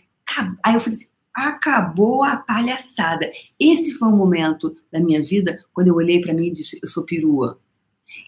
Aí 0.63 0.75
eu 0.75 0.81
falei 0.81 0.99
assim, 0.99 1.09
acabou 1.33 2.25
a 2.25 2.37
palhaçada. 2.37 3.31
Esse 3.59 3.93
foi 3.93 4.09
o 4.09 4.17
momento 4.17 4.77
da 4.93 5.01
minha 5.01 5.23
vida 5.23 5.65
quando 5.73 5.89
eu 5.89 5.95
olhei 5.95 6.21
para 6.21 6.35
mim 6.35 6.47
e 6.47 6.53
disse, 6.53 6.79
eu 6.83 6.89
sou 6.89 7.05
perua. 7.05 7.59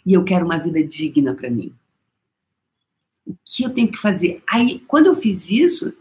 E 0.04 0.14
eu 0.14 0.24
quero 0.24 0.44
uma 0.44 0.58
vida 0.58 0.82
digna 0.82 1.34
para 1.34 1.50
mim. 1.50 1.72
O 3.26 3.34
que 3.44 3.64
eu 3.64 3.70
tenho 3.70 3.90
que 3.90 3.98
fazer? 3.98 4.42
Aí, 4.48 4.80
quando 4.86 5.06
eu 5.06 5.16
fiz 5.16 5.50
isso, 5.50 5.92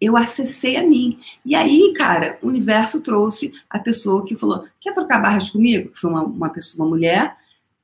eu 0.00 0.16
acessei 0.16 0.76
a 0.76 0.82
mim. 0.82 1.20
E 1.44 1.54
aí, 1.54 1.92
cara, 1.96 2.38
o 2.42 2.48
universo 2.48 3.02
trouxe 3.02 3.52
a 3.68 3.78
pessoa 3.78 4.24
que 4.24 4.36
falou: 4.36 4.66
quer 4.80 4.92
trocar 4.92 5.20
barras 5.20 5.50
comigo? 5.50 5.90
Que 5.90 5.98
foi 5.98 6.10
uma, 6.10 6.22
uma 6.22 6.50
pessoa, 6.50 6.84
uma 6.86 6.90
mulher. 6.94 7.36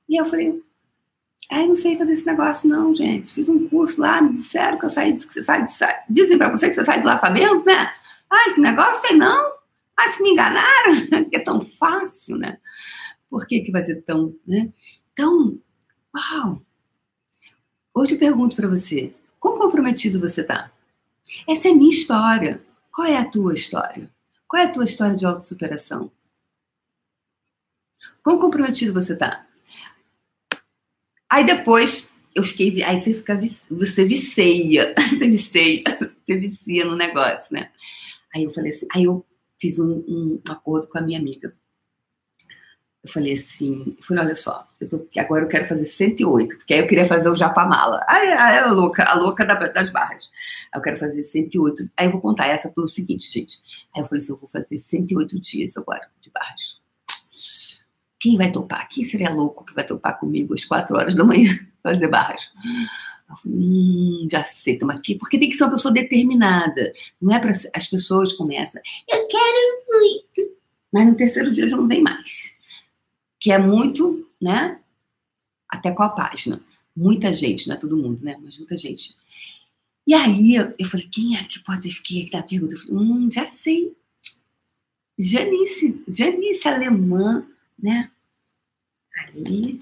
E 0.09 0.21
eu 0.21 0.25
falei: 0.27 0.63
ai, 1.51 1.67
não 1.67 1.75
sei 1.75 1.97
fazer 1.97 2.13
esse 2.13 2.27
negócio, 2.27 2.69
não, 2.69 2.95
gente. 2.95 3.33
Fiz 3.33 3.49
um 3.49 3.69
curso 3.69 4.01
lá, 4.01 4.23
me 4.23 4.33
disseram 4.33 4.79
que 4.79 4.87
eu 4.87 4.91
saí, 4.91 5.17
que 5.17 5.33
você 5.33 5.43
sai, 5.43 5.67
dizem 6.09 6.39
pra 6.39 6.51
você 6.51 6.69
que 6.69 6.75
você 6.75 6.85
sai 6.85 7.01
de 7.01 7.07
lá 7.07 7.19
sabendo, 7.19 7.65
né? 7.65 7.93
Ah, 8.31 8.49
esse 8.49 8.61
negócio 8.61 9.07
sei 9.07 9.17
não. 9.17 9.55
Acho 9.97 10.17
que 10.17 10.23
me 10.25 10.31
enganaram, 10.31 10.95
que 11.31 11.37
é 11.37 11.41
tão 11.41 11.61
fácil, 11.61 12.37
né? 12.37 12.59
Por 13.31 13.47
que, 13.47 13.61
que 13.61 13.73
vai 13.73 13.83
ser 13.83 14.03
tão, 14.03 14.35
né? 14.47 14.71
Então, 15.13 15.59
uau! 16.15 16.63
Hoje 17.93 18.15
eu 18.15 18.19
pergunto 18.19 18.57
para 18.57 18.69
você: 18.69 19.15
quão 19.39 19.59
comprometido 19.59 20.21
você 20.21 20.41
está? 20.41 20.71
Essa 21.49 21.69
é 21.69 21.71
a 21.71 21.75
minha 21.75 21.91
história. 21.91 22.61
Qual 22.93 23.07
é 23.07 23.17
a 23.17 23.29
tua 23.29 23.55
história? 23.55 24.11
Qual 24.47 24.63
é 24.63 24.67
a 24.67 24.71
tua 24.71 24.85
história 24.85 25.17
de 25.17 25.27
autossuperação? 25.27 26.13
Quão 28.23 28.39
comprometido 28.39 28.93
você 28.93 29.15
está? 29.15 29.47
Aí 31.29 31.45
depois 31.45 32.11
eu 32.35 32.43
fiquei. 32.43 32.83
Aí 32.83 33.03
você 33.03 33.13
fica. 33.13 33.41
Você 33.71 34.05
vicia. 34.05 34.95
Você 35.11 35.29
vicia. 35.29 35.83
Você 36.25 36.37
vicia 36.37 36.85
no 36.85 36.97
negócio, 36.97 37.53
né? 37.53 37.71
Aí 38.35 38.45
eu 38.45 38.51
falei 38.51 38.73
assim. 38.73 38.87
Aí 38.95 39.05
eu 39.05 39.27
fiz 39.61 39.79
um, 39.79 40.05
um 40.09 40.41
acordo 40.49 40.89
com 40.89 40.99
a 40.99 41.01
minha 41.01 41.19
amiga 41.19 41.55
eu 43.05 43.11
falei 43.11 43.35
assim, 43.35 43.95
eu 43.99 44.03
falei, 44.03 44.25
olha 44.25 44.37
só, 44.37 44.67
eu 44.81 44.89
tô, 44.89 45.07
agora 45.19 45.45
eu 45.45 45.49
quero 45.49 45.69
fazer 45.69 45.85
108, 45.85 46.57
porque 46.57 46.73
aí 46.73 46.81
eu 46.81 46.87
queria 46.87 47.07
fazer 47.07 47.29
o 47.29 47.37
Japamala. 47.37 48.01
Aí 48.09 48.33
a 48.33 48.73
louca, 48.73 49.05
a 49.05 49.15
louca 49.15 49.45
das 49.45 49.91
barras. 49.91 50.25
Aí 50.73 50.79
eu 50.79 50.83
quero 50.83 50.97
fazer 50.97 51.23
108. 51.23 51.91
Aí 51.99 52.07
eu 52.07 52.13
vou 52.13 52.21
contar 52.21 52.47
essa 52.47 52.71
pelo 52.71 52.89
seguinte, 52.89 53.31
gente. 53.31 53.59
Aí 53.95 54.01
eu 54.01 54.07
falei 54.07 54.23
assim, 54.23 54.33
eu 54.33 54.39
vou 54.39 54.49
fazer 54.49 54.79
108 54.79 55.39
dias 55.39 55.77
agora 55.77 56.09
de 56.19 56.31
barras. 56.31 56.79
Quem 58.19 58.39
vai 58.39 58.51
topar? 58.51 58.89
Quem 58.89 59.05
seria 59.05 59.29
louco 59.29 59.67
que 59.67 59.75
vai 59.75 59.87
topar 59.87 60.19
comigo 60.19 60.55
às 60.55 60.65
4 60.65 60.97
horas 60.97 61.15
da 61.15 61.25
manhã 61.25 61.53
fazer 61.85 62.09
barras? 62.09 62.41
Eu 63.29 63.37
falei, 63.37 63.59
hum, 63.59 64.29
já 64.31 64.45
sei, 64.45 64.79
toma 64.79 64.95
aqui. 64.95 65.19
Porque 65.19 65.39
tem 65.39 65.51
que 65.51 65.57
ser 65.57 65.65
uma 65.65 65.73
pessoa 65.73 65.93
determinada. 65.93 66.91
Não 67.21 67.35
é 67.35 67.39
para 67.39 67.51
as 67.51 67.87
pessoas 67.87 68.33
começam, 68.33 68.81
eu 69.11 69.29
quero 69.29 69.85
muito. 69.89 70.57
Mas 70.91 71.07
no 71.07 71.17
terceiro 71.17 71.51
dia 71.51 71.69
já 71.69 71.77
não 71.77 71.87
vem 71.87 72.01
mais 72.01 72.54
que 73.45 73.53
é 73.53 73.59
muito, 73.59 74.27
né? 74.41 74.81
Até 75.69 75.91
com 75.91 76.03
a 76.03 76.09
página. 76.09 76.63
Muita 76.97 77.31
gente, 77.35 77.69
não 77.69 77.77
é 77.77 77.79
todo 77.79 77.95
mundo, 77.95 78.25
né? 78.25 78.39
Mas 78.43 78.57
muita 78.57 78.75
gente. 78.75 79.15
E 80.07 80.15
aí 80.15 80.55
eu 80.55 80.87
falei, 80.87 81.07
quem 81.07 81.37
é 81.37 81.45
que 81.45 81.59
pode 81.59 81.91
ficar 81.91 82.09
aqui 82.09 82.31
na 82.33 82.43
pergunta? 82.43 82.75
Eu 82.75 82.81
falei, 82.81 82.95
hum, 82.97 83.31
já 83.31 83.45
sei. 83.45 83.95
Janice, 85.19 86.03
Janice 86.09 86.67
alemã, 86.67 87.47
né? 87.79 88.11
Ali. 89.15 89.79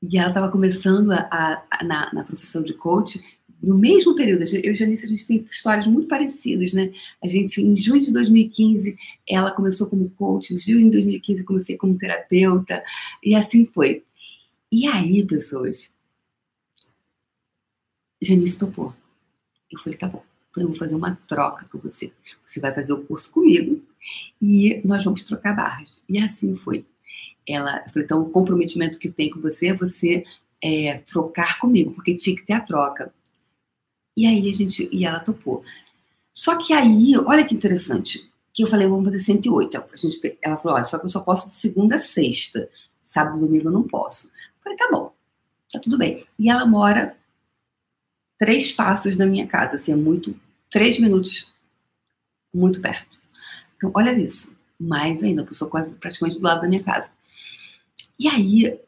E 0.00 0.16
ela 0.16 0.28
estava 0.28 0.50
começando 0.50 1.12
a, 1.12 1.66
a, 1.70 1.84
na, 1.84 2.14
na 2.14 2.24
profissão 2.24 2.62
de 2.62 2.72
coach 2.72 3.22
no 3.62 3.78
mesmo 3.78 4.16
período, 4.16 4.44
eu 4.56 4.72
e 4.72 4.74
Janice, 4.74 5.04
a 5.06 5.08
gente 5.08 5.26
tem 5.26 5.46
histórias 5.48 5.86
muito 5.86 6.08
parecidas, 6.08 6.72
né? 6.72 6.92
A 7.22 7.28
gente, 7.28 7.60
em 7.60 7.76
junho 7.76 8.02
de 8.02 8.12
2015, 8.12 8.96
ela 9.28 9.52
começou 9.52 9.86
como 9.86 10.10
coach, 10.10 10.52
em 10.52 10.56
junho 10.56 10.86
de 10.86 10.90
2015 10.92 11.40
eu 11.40 11.46
comecei 11.46 11.76
como 11.76 11.96
terapeuta, 11.96 12.82
e 13.22 13.34
assim 13.34 13.64
foi. 13.66 14.02
E 14.70 14.86
aí, 14.86 15.24
pessoas, 15.24 15.94
Janice 18.20 18.58
topou. 18.58 18.94
Eu 19.70 19.78
falei, 19.78 19.98
tá 19.98 20.08
bom, 20.08 20.24
então 20.50 20.62
eu 20.64 20.68
vou 20.68 20.78
fazer 20.78 20.94
uma 20.94 21.14
troca 21.28 21.66
com 21.66 21.78
você. 21.78 22.12
Você 22.44 22.60
vai 22.60 22.74
fazer 22.74 22.92
o 22.92 23.02
curso 23.04 23.30
comigo 23.30 23.82
e 24.40 24.80
nós 24.84 25.04
vamos 25.04 25.22
trocar 25.22 25.54
barras. 25.54 26.02
E 26.08 26.18
assim 26.18 26.54
foi. 26.54 26.84
Ela, 27.46 27.84
falei, 27.88 28.04
então 28.04 28.22
o 28.22 28.30
comprometimento 28.30 28.98
que 28.98 29.10
tem 29.10 29.30
com 29.30 29.40
você 29.40 29.68
é 29.68 29.74
você 29.74 30.24
é, 30.62 30.98
trocar 30.98 31.58
comigo, 31.58 31.92
porque 31.92 32.16
tinha 32.16 32.36
que 32.36 32.44
ter 32.44 32.52
a 32.52 32.60
troca. 32.60 33.12
E 34.16 34.26
aí 34.26 34.50
a 34.50 34.54
gente, 34.54 34.88
e 34.92 35.04
ela 35.04 35.20
topou. 35.20 35.64
Só 36.32 36.56
que 36.56 36.72
aí, 36.72 37.16
olha 37.16 37.44
que 37.44 37.54
interessante, 37.54 38.30
que 38.52 38.62
eu 38.62 38.66
falei, 38.66 38.86
vamos 38.86 39.04
fazer 39.04 39.20
108. 39.20 39.76
A 39.76 39.96
gente, 39.96 40.38
ela 40.42 40.56
falou, 40.56 40.76
olha, 40.76 40.84
só 40.84 40.98
que 40.98 41.06
eu 41.06 41.10
só 41.10 41.20
posso 41.20 41.48
de 41.48 41.56
segunda 41.56 41.96
a 41.96 41.98
sexta. 41.98 42.68
Sábado 43.06 43.38
e 43.38 43.40
domingo 43.40 43.68
eu 43.68 43.72
não 43.72 43.82
posso. 43.82 44.26
Eu 44.26 44.62
falei, 44.62 44.78
tá 44.78 44.88
bom, 44.90 45.12
tá 45.70 45.78
tudo 45.78 45.98
bem. 45.98 46.26
E 46.38 46.50
ela 46.50 46.66
mora 46.66 47.16
três 48.38 48.72
passos 48.72 49.16
da 49.16 49.26
minha 49.26 49.46
casa, 49.46 49.76
assim, 49.76 49.92
é 49.92 49.96
muito, 49.96 50.34
três 50.70 50.98
minutos, 50.98 51.52
muito 52.52 52.80
perto. 52.80 53.16
Então, 53.76 53.90
olha 53.94 54.12
isso. 54.18 54.50
Mais 54.78 55.22
ainda, 55.22 55.42
eu 55.42 55.54
sou 55.54 55.68
quase 55.68 55.90
praticamente 55.92 56.38
do 56.38 56.44
lado 56.44 56.62
da 56.62 56.68
minha 56.68 56.82
casa. 56.82 57.08
E 58.18 58.28
aí, 58.28 58.80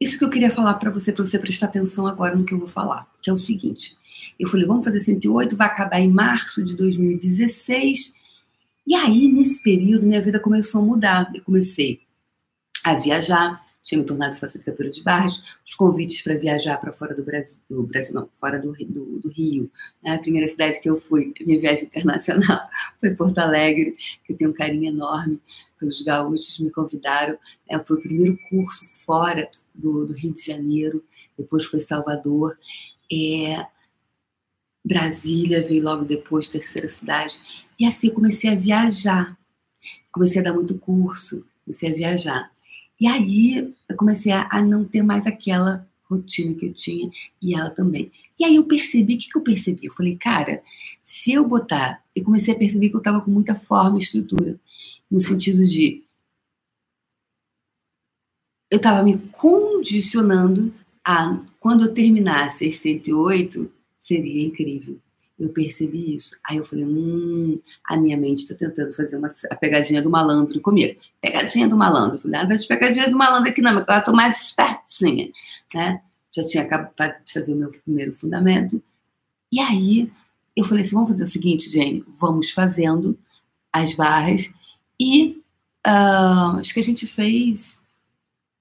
isso 0.00 0.18
que 0.18 0.24
eu 0.24 0.30
queria 0.30 0.50
falar 0.50 0.74
para 0.74 0.90
você, 0.90 1.12
para 1.12 1.24
você 1.24 1.38
prestar 1.38 1.66
atenção 1.66 2.06
agora 2.06 2.34
no 2.34 2.44
que 2.44 2.52
eu 2.52 2.58
vou 2.58 2.68
falar, 2.68 3.08
que 3.22 3.30
é 3.30 3.32
o 3.32 3.36
seguinte. 3.36 3.96
Eu 4.38 4.48
falei, 4.48 4.66
vamos 4.66 4.84
fazer 4.84 5.00
108, 5.00 5.56
vai 5.56 5.66
acabar 5.66 6.00
em 6.00 6.10
março 6.10 6.64
de 6.64 6.76
2016. 6.76 8.12
E 8.86 8.94
aí, 8.94 9.28
nesse 9.32 9.62
período, 9.62 10.06
minha 10.06 10.20
vida 10.20 10.40
começou 10.40 10.82
a 10.82 10.84
mudar. 10.84 11.30
Eu 11.34 11.42
comecei 11.42 12.00
a 12.84 12.94
viajar, 12.94 13.64
tinha 13.82 13.98
me 13.98 14.04
tornado 14.04 14.36
facilitadora 14.36 14.90
de 14.90 15.02
barras, 15.02 15.42
os 15.64 15.74
convites 15.74 16.22
para 16.22 16.34
viajar 16.34 16.78
para 16.78 16.92
fora 16.92 17.14
do 17.14 17.22
Brasil, 17.22 17.58
do 17.70 17.82
Brasil 17.84 18.14
não, 18.14 18.28
fora 18.32 18.58
do, 18.58 18.72
do, 18.72 19.20
do 19.20 19.28
Rio. 19.28 19.70
Né? 20.02 20.14
A 20.14 20.18
primeira 20.18 20.48
cidade 20.48 20.80
que 20.80 20.88
eu 20.88 21.00
fui, 21.00 21.32
minha 21.40 21.60
viagem 21.60 21.84
internacional, 21.84 22.60
foi 22.98 23.14
Porto 23.14 23.38
Alegre, 23.38 23.96
que 24.24 24.32
eu 24.32 24.36
tenho 24.36 24.50
um 24.50 24.54
carinho 24.54 24.88
enorme 24.88 25.40
pelos 25.84 26.02
gaúchos, 26.02 26.58
me 26.58 26.70
convidaram. 26.70 27.38
Né? 27.70 27.78
Foi 27.84 27.98
o 27.98 28.00
primeiro 28.00 28.38
curso 28.48 28.86
fora 29.04 29.48
do, 29.74 30.06
do 30.06 30.14
Rio 30.14 30.34
de 30.34 30.42
Janeiro, 30.42 31.04
depois 31.36 31.64
foi 31.66 31.80
Salvador. 31.80 32.56
É, 33.12 33.66
Brasília 34.84 35.66
veio 35.66 35.82
logo 35.82 36.04
depois, 36.04 36.48
terceira 36.48 36.88
cidade. 36.88 37.38
E 37.78 37.86
assim 37.86 38.08
eu 38.08 38.14
comecei 38.14 38.50
a 38.50 38.54
viajar. 38.54 39.38
Comecei 40.10 40.40
a 40.40 40.44
dar 40.44 40.54
muito 40.54 40.78
curso, 40.78 41.46
comecei 41.64 41.92
a 41.92 41.94
viajar. 41.94 42.52
E 42.98 43.06
aí 43.06 43.74
eu 43.88 43.96
comecei 43.96 44.32
a, 44.32 44.48
a 44.50 44.62
não 44.62 44.84
ter 44.84 45.02
mais 45.02 45.26
aquela 45.26 45.86
rotina 46.08 46.54
que 46.54 46.66
eu 46.66 46.72
tinha 46.72 47.10
e 47.42 47.54
ela 47.54 47.70
também. 47.70 48.10
E 48.38 48.44
aí 48.44 48.56
eu 48.56 48.64
percebi, 48.64 49.16
o 49.16 49.18
que, 49.18 49.28
que 49.28 49.36
eu 49.36 49.42
percebi? 49.42 49.86
Eu 49.86 49.92
falei, 49.92 50.16
cara, 50.16 50.62
se 51.02 51.32
eu 51.32 51.46
botar, 51.46 52.02
eu 52.14 52.22
comecei 52.22 52.54
a 52.54 52.56
perceber 52.56 52.90
que 52.90 52.94
eu 52.94 52.98
estava 52.98 53.20
com 53.20 53.30
muita 53.30 53.54
forma 53.54 53.98
e 53.98 54.02
estrutura, 54.02 54.58
no 55.10 55.20
sentido 55.20 55.64
de 55.64 56.04
eu 58.70 58.78
estava 58.78 59.02
me 59.02 59.18
condicionando 59.32 60.74
a 61.04 61.44
quando 61.60 61.84
eu 61.84 61.94
terminasse 61.94 62.68
as 62.68 62.76
108, 62.76 63.70
seria 64.02 64.44
incrível. 64.44 64.98
Eu 65.38 65.48
percebi 65.48 66.14
isso. 66.14 66.36
Aí 66.44 66.58
eu 66.58 66.64
falei, 66.64 66.84
hum, 66.84 67.58
a 67.84 67.96
minha 67.96 68.16
mente 68.16 68.40
está 68.40 68.54
tentando 68.54 68.94
fazer 68.94 69.16
uma, 69.16 69.34
a 69.50 69.56
pegadinha 69.56 70.02
do 70.02 70.10
malandro 70.10 70.60
comigo. 70.60 71.00
Pegadinha 71.20 71.66
do 71.66 71.76
malandro. 71.76 72.16
Eu 72.16 72.20
falei, 72.20 72.40
nada 72.40 72.56
de 72.56 72.66
pegadinha 72.66 73.08
do 73.08 73.16
malandro 73.16 73.50
aqui 73.50 73.62
não, 73.62 73.70
agora 73.78 73.98
estou 73.98 74.14
mais 74.14 74.42
espertinha. 74.42 75.30
Né? 75.74 76.02
Já 76.30 76.44
tinha 76.44 76.64
acabado 76.64 77.24
de 77.24 77.32
fazer 77.32 77.52
o 77.52 77.56
meu 77.56 77.70
primeiro 77.70 78.12
fundamento. 78.12 78.82
E 79.50 79.58
aí 79.58 80.12
eu 80.54 80.64
falei 80.64 80.84
assim, 80.84 80.94
vamos 80.94 81.10
fazer 81.10 81.24
o 81.24 81.28
seguinte, 81.28 81.70
Jane, 81.70 82.04
vamos 82.18 82.50
fazendo 82.50 83.18
as 83.72 83.94
barras 83.94 84.52
e 84.98 85.42
uh, 85.86 86.58
acho 86.58 86.72
que 86.72 86.80
a 86.80 86.84
gente 86.84 87.06
fez 87.06 87.78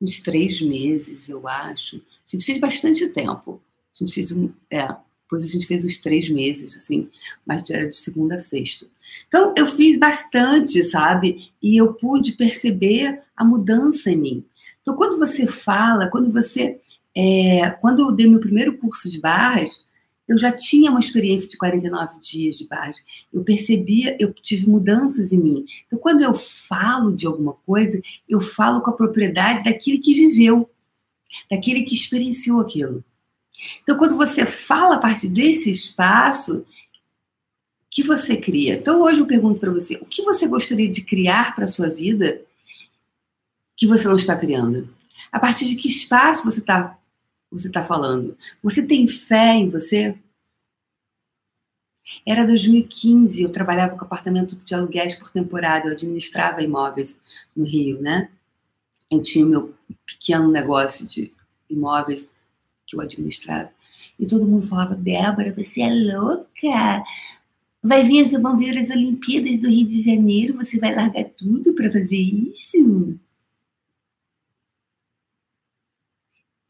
uns 0.01 0.19
três 0.19 0.61
meses, 0.61 1.27
eu 1.29 1.47
acho. 1.47 1.97
A 1.97 2.31
gente 2.31 2.45
fez 2.45 2.57
bastante 2.59 3.07
tempo. 3.09 3.61
A 3.93 4.03
gente 4.03 4.13
fez 4.13 4.31
um, 4.31 4.51
é, 4.69 4.87
depois 5.33 5.43
a 5.43 5.47
gente 5.47 5.65
fez 5.65 5.83
uns 5.83 5.97
três 5.99 6.29
meses, 6.29 6.75
assim, 6.77 7.09
mas 7.45 7.67
era 7.69 7.89
de 7.89 7.95
segunda 7.95 8.35
a 8.35 8.39
sexta. 8.39 8.85
Então, 9.27 9.53
eu 9.57 9.65
fiz 9.65 9.97
bastante, 9.97 10.83
sabe? 10.83 11.51
E 11.61 11.75
eu 11.75 11.93
pude 11.93 12.33
perceber 12.33 13.21
a 13.35 13.43
mudança 13.43 14.11
em 14.11 14.15
mim. 14.15 14.45
Então, 14.81 14.95
quando 14.95 15.17
você 15.17 15.47
fala, 15.47 16.07
quando 16.07 16.31
você. 16.31 16.79
É, 17.15 17.69
quando 17.81 18.01
eu 18.01 18.11
dei 18.11 18.27
meu 18.27 18.39
primeiro 18.39 18.77
curso 18.77 19.09
de 19.09 19.19
barras, 19.19 19.83
eu 20.27 20.37
já 20.37 20.51
tinha 20.51 20.89
uma 20.89 20.99
experiência 20.99 21.49
de 21.49 21.57
49 21.57 22.19
dias 22.21 22.57
de 22.57 22.67
barras. 22.67 23.03
Eu 23.31 23.43
percebia, 23.43 24.15
eu 24.19 24.33
tive 24.33 24.67
mudanças 24.69 25.33
em 25.33 25.37
mim. 25.37 25.65
Então, 25.85 25.99
quando 25.99 26.21
eu 26.21 26.33
falo 26.33 27.13
de 27.13 27.25
alguma 27.25 27.53
coisa, 27.53 28.01
eu 28.27 28.39
falo 28.39 28.81
com 28.81 28.91
a 28.91 28.95
propriedade 28.95 29.63
daquele 29.63 29.97
que 29.97 30.13
viveu, 30.13 30.69
daquele 31.49 31.83
que 31.83 31.95
experienciou 31.95 32.61
aquilo. 32.61 33.03
Então, 33.81 33.97
quando 33.97 34.15
você 34.15 34.45
fala 34.45 34.95
a 34.95 34.99
partir 34.99 35.29
desse 35.29 35.69
espaço, 35.69 36.65
que 37.93 38.01
você 38.01 38.35
cria? 38.35 38.75
Então, 38.75 39.03
hoje 39.03 39.19
eu 39.19 39.27
pergunto 39.27 39.59
para 39.59 39.71
você: 39.71 39.95
o 39.95 40.05
que 40.05 40.23
você 40.23 40.47
gostaria 40.47 40.91
de 40.91 41.03
criar 41.03 41.53
para 41.53 41.65
a 41.65 41.67
sua 41.67 41.89
vida 41.89 42.41
que 43.75 43.85
você 43.85 44.07
não 44.07 44.15
está 44.15 44.35
criando? 44.35 44.89
A 45.31 45.39
partir 45.39 45.65
de 45.65 45.75
que 45.75 45.87
espaço 45.87 46.43
você 46.43 46.59
está 46.59 46.97
você 47.53 47.69
tá 47.69 47.83
falando? 47.83 48.37
Você 48.61 48.85
tem 48.85 49.07
fé 49.07 49.53
em 49.53 49.69
você? 49.69 50.17
Era 52.25 52.45
2015, 52.45 53.41
eu 53.41 53.49
trabalhava 53.49 53.95
com 53.95 54.03
apartamento 54.03 54.57
de 54.57 54.75
aluguéis 54.75 55.15
por 55.15 55.31
temporada, 55.31 55.87
eu 55.87 55.93
administrava 55.93 56.61
imóveis 56.61 57.15
no 57.55 57.63
Rio, 57.63 58.01
né? 58.01 58.29
Eu 59.09 59.21
tinha 59.21 59.45
meu 59.45 59.73
pequeno 60.05 60.51
negócio 60.51 61.07
de 61.07 61.31
imóveis 61.69 62.27
que 62.85 62.95
eu 62.95 63.01
administrava. 63.01 63.71
E 64.19 64.25
todo 64.25 64.47
mundo 64.47 64.67
falava, 64.67 64.95
Débora, 64.95 65.53
você 65.53 65.81
é 65.81 65.93
louca. 65.93 67.03
Vai 67.81 68.03
vir, 68.05 68.29
vão 68.39 68.57
vir 68.57 68.77
as 68.77 68.89
Olimpíadas 68.89 69.57
do 69.59 69.69
Rio 69.69 69.87
de 69.87 70.01
Janeiro, 70.01 70.55
você 70.55 70.79
vai 70.79 70.93
largar 70.95 71.25
tudo 71.37 71.73
para 71.73 71.91
fazer 71.91 72.17
isso? 72.17 73.17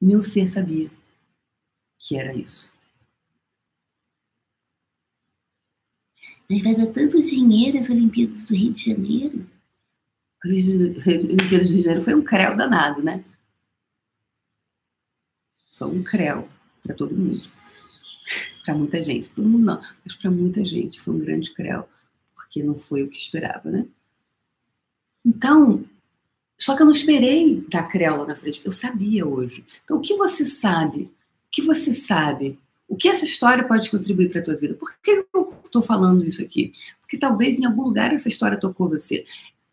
Meu 0.03 0.21
ser 0.21 0.49
sabia 0.49 0.91
que 1.97 2.17
era 2.17 2.33
isso. 2.33 2.69
Mas 6.49 6.61
vai 6.61 6.75
dar 6.75 6.87
tanto 6.87 7.21
dinheiro 7.21 7.79
as 7.79 7.89
Olimpíadas 7.89 8.43
do 8.43 8.53
Rio 8.53 8.73
de 8.73 8.83
Janeiro. 8.91 9.49
As 10.43 10.51
Olimpíadas 10.51 11.67
do 11.67 11.73
Rio 11.73 11.77
de 11.77 11.81
Janeiro 11.81 12.03
foi 12.03 12.15
um 12.15 12.21
creu 12.21 12.53
danado, 12.57 13.01
né? 13.01 13.23
Foi 15.75 15.87
um 15.87 16.03
creu 16.03 16.49
para 16.81 16.93
todo 16.93 17.15
mundo. 17.15 17.41
Para 18.65 18.75
muita 18.75 19.01
gente. 19.01 19.29
Todo 19.29 19.47
mundo 19.47 19.65
não, 19.65 19.81
mas 20.03 20.15
para 20.15 20.31
muita 20.31 20.63
gente 20.65 20.99
foi 20.99 21.13
um 21.13 21.19
grande 21.19 21.53
creu, 21.53 21.87
porque 22.33 22.63
não 22.63 22.77
foi 22.77 23.03
o 23.03 23.09
que 23.09 23.17
esperava, 23.17 23.69
né? 23.69 23.85
Então, 25.25 25.85
só 26.57 26.75
que 26.75 26.81
eu 26.81 26.85
não 26.85 26.93
esperei 26.93 27.65
dar 27.69 27.83
creu 27.83 28.17
lá 28.17 28.25
na 28.25 28.35
frente. 28.35 28.61
Eu 28.63 28.71
sabia 28.71 29.25
hoje. 29.25 29.65
Então, 29.83 29.97
o 29.97 30.01
que 30.01 30.15
você 30.15 30.45
sabe? 30.45 31.03
O 31.03 31.51
que 31.51 31.61
você 31.61 31.93
sabe? 31.93 32.59
O 32.87 32.95
que 32.95 33.09
essa 33.09 33.25
história 33.25 33.63
pode 33.63 33.89
contribuir 33.89 34.29
para 34.29 34.41
a 34.41 34.43
tua 34.43 34.55
vida? 34.55 34.75
Por 34.75 34.93
que 35.01 35.25
eu 35.33 35.53
estou 35.65 35.81
falando 35.81 36.25
isso 36.25 36.41
aqui? 36.41 36.73
Porque 37.01 37.17
talvez 37.17 37.59
em 37.59 37.65
algum 37.65 37.83
lugar 37.83 38.13
essa 38.13 38.29
história 38.29 38.59
tocou 38.59 38.87
você. 38.87 39.25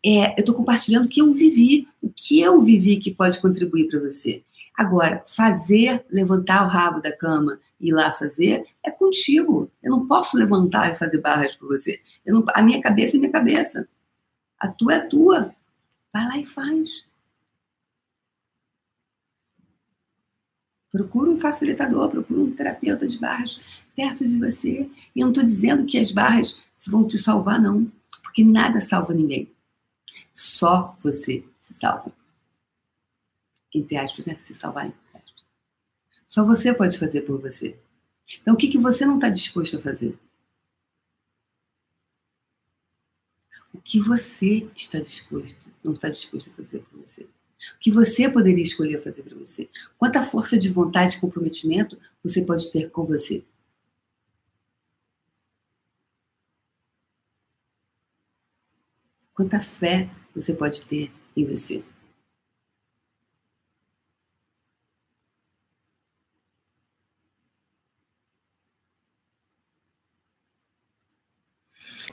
É, 0.03 0.31
eu 0.31 0.39
estou 0.39 0.55
compartilhando 0.55 1.05
o 1.05 1.09
que 1.09 1.21
eu 1.21 1.31
vivi, 1.31 1.87
o 2.01 2.09
que 2.09 2.41
eu 2.41 2.59
vivi 2.61 2.97
que 2.97 3.13
pode 3.13 3.39
contribuir 3.39 3.87
para 3.87 3.99
você. 3.99 4.41
Agora, 4.75 5.23
fazer, 5.27 6.03
levantar 6.09 6.65
o 6.65 6.69
rabo 6.69 7.01
da 7.01 7.15
cama 7.15 7.59
e 7.79 7.89
ir 7.89 7.91
lá 7.91 8.11
fazer, 8.11 8.65
é 8.83 8.89
contigo. 8.89 9.69
Eu 9.83 9.91
não 9.91 10.07
posso 10.07 10.35
levantar 10.37 10.91
e 10.91 10.95
fazer 10.95 11.19
barras 11.19 11.55
por 11.55 11.67
você. 11.67 11.99
Não, 12.25 12.43
a 12.53 12.61
minha 12.61 12.81
cabeça 12.81 13.15
é 13.15 13.19
minha 13.19 13.31
cabeça. 13.31 13.87
A 14.59 14.67
tua 14.67 14.93
é 14.93 14.97
a 14.97 15.07
tua. 15.07 15.53
Vai 16.13 16.25
lá 16.25 16.37
e 16.37 16.45
faz. 16.45 17.05
Procura 20.91 21.31
um 21.31 21.39
facilitador, 21.39 22.09
procura 22.09 22.41
um 22.41 22.51
terapeuta 22.51 23.07
de 23.07 23.17
barras 23.17 23.59
perto 23.95 24.27
de 24.27 24.37
você. 24.37 24.89
E 25.15 25.19
eu 25.19 25.25
não 25.25 25.31
estou 25.31 25.43
dizendo 25.43 25.85
que 25.85 25.97
as 25.97 26.11
barras 26.11 26.59
vão 26.85 27.07
te 27.07 27.17
salvar, 27.17 27.61
não. 27.61 27.85
Porque 28.23 28.43
nada 28.43 28.81
salva 28.81 29.13
ninguém. 29.13 29.49
Só 30.33 30.97
você 31.01 31.45
se 31.59 31.73
salva 31.75 32.13
entre 33.73 33.97
aspas, 33.97 34.25
né? 34.25 34.37
Se 34.45 34.53
salvar, 34.53 34.87
entre 34.87 34.99
aspas. 35.13 35.45
Só 36.27 36.45
você 36.45 36.73
pode 36.73 36.97
fazer 36.97 37.21
por 37.21 37.39
você. 37.39 37.77
Então, 38.41 38.53
o 38.53 38.57
que, 38.57 38.67
que 38.67 38.77
você 38.77 39.05
não 39.05 39.15
está 39.15 39.29
disposto 39.29 39.77
a 39.77 39.81
fazer? 39.81 40.17
O 43.81 43.83
que 43.83 43.99
você 43.99 44.69
está 44.75 44.99
disposto, 44.99 45.71
não 45.83 45.93
está 45.93 46.07
disposto 46.07 46.51
a 46.51 46.53
fazer 46.53 46.79
por 46.83 46.99
você? 47.01 47.23
O 47.23 47.79
que 47.79 47.91
você 47.91 48.29
poderia 48.29 48.63
escolher 48.63 49.03
fazer 49.03 49.23
para 49.23 49.35
você? 49.35 49.67
Quanta 49.97 50.23
força 50.23 50.55
de 50.55 50.69
vontade 50.69 51.17
e 51.17 51.19
comprometimento 51.19 51.97
você 52.23 52.43
pode 52.43 52.71
ter 52.71 52.91
com 52.91 53.03
você? 53.03 53.43
Quanta 59.33 59.59
fé 59.59 60.07
você 60.35 60.53
pode 60.53 60.85
ter 60.85 61.11
em 61.35 61.43
você? 61.43 61.83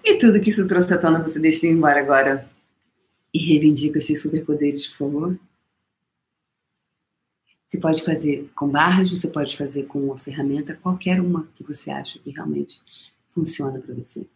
E 0.05 0.19
tudo 0.19 0.41
que 0.41 0.51
isso 0.51 0.67
trouxe 0.67 0.95
à 0.95 0.99
tona, 0.99 1.23
você 1.23 1.39
deixa 1.39 1.67
ir 1.67 1.71
embora 1.71 2.01
agora. 2.01 2.49
E 3.33 3.39
reivindica 3.39 3.99
os 3.99 4.07
seus 4.07 4.23
superpoderes, 4.23 4.87
por 4.89 4.99
favor. 4.99 5.39
Você 7.67 7.79
pode 7.79 8.03
fazer 8.03 8.51
com 8.55 8.69
barras, 8.69 9.11
você 9.11 9.29
pode 9.29 9.55
fazer 9.55 9.85
com 9.85 9.99
uma 10.01 10.17
ferramenta, 10.17 10.75
qualquer 10.75 11.21
uma 11.21 11.47
que 11.55 11.63
você 11.63 11.91
acha 11.91 12.19
que 12.19 12.31
realmente 12.31 12.81
funciona 13.27 13.79
para 13.79 13.95
você. 13.95 14.27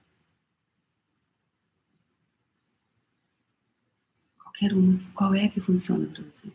Qualquer 4.37 4.75
uma, 4.75 5.01
qual 5.15 5.35
é 5.35 5.49
que 5.49 5.61
funciona 5.61 6.07
para 6.07 6.23
você? 6.23 6.53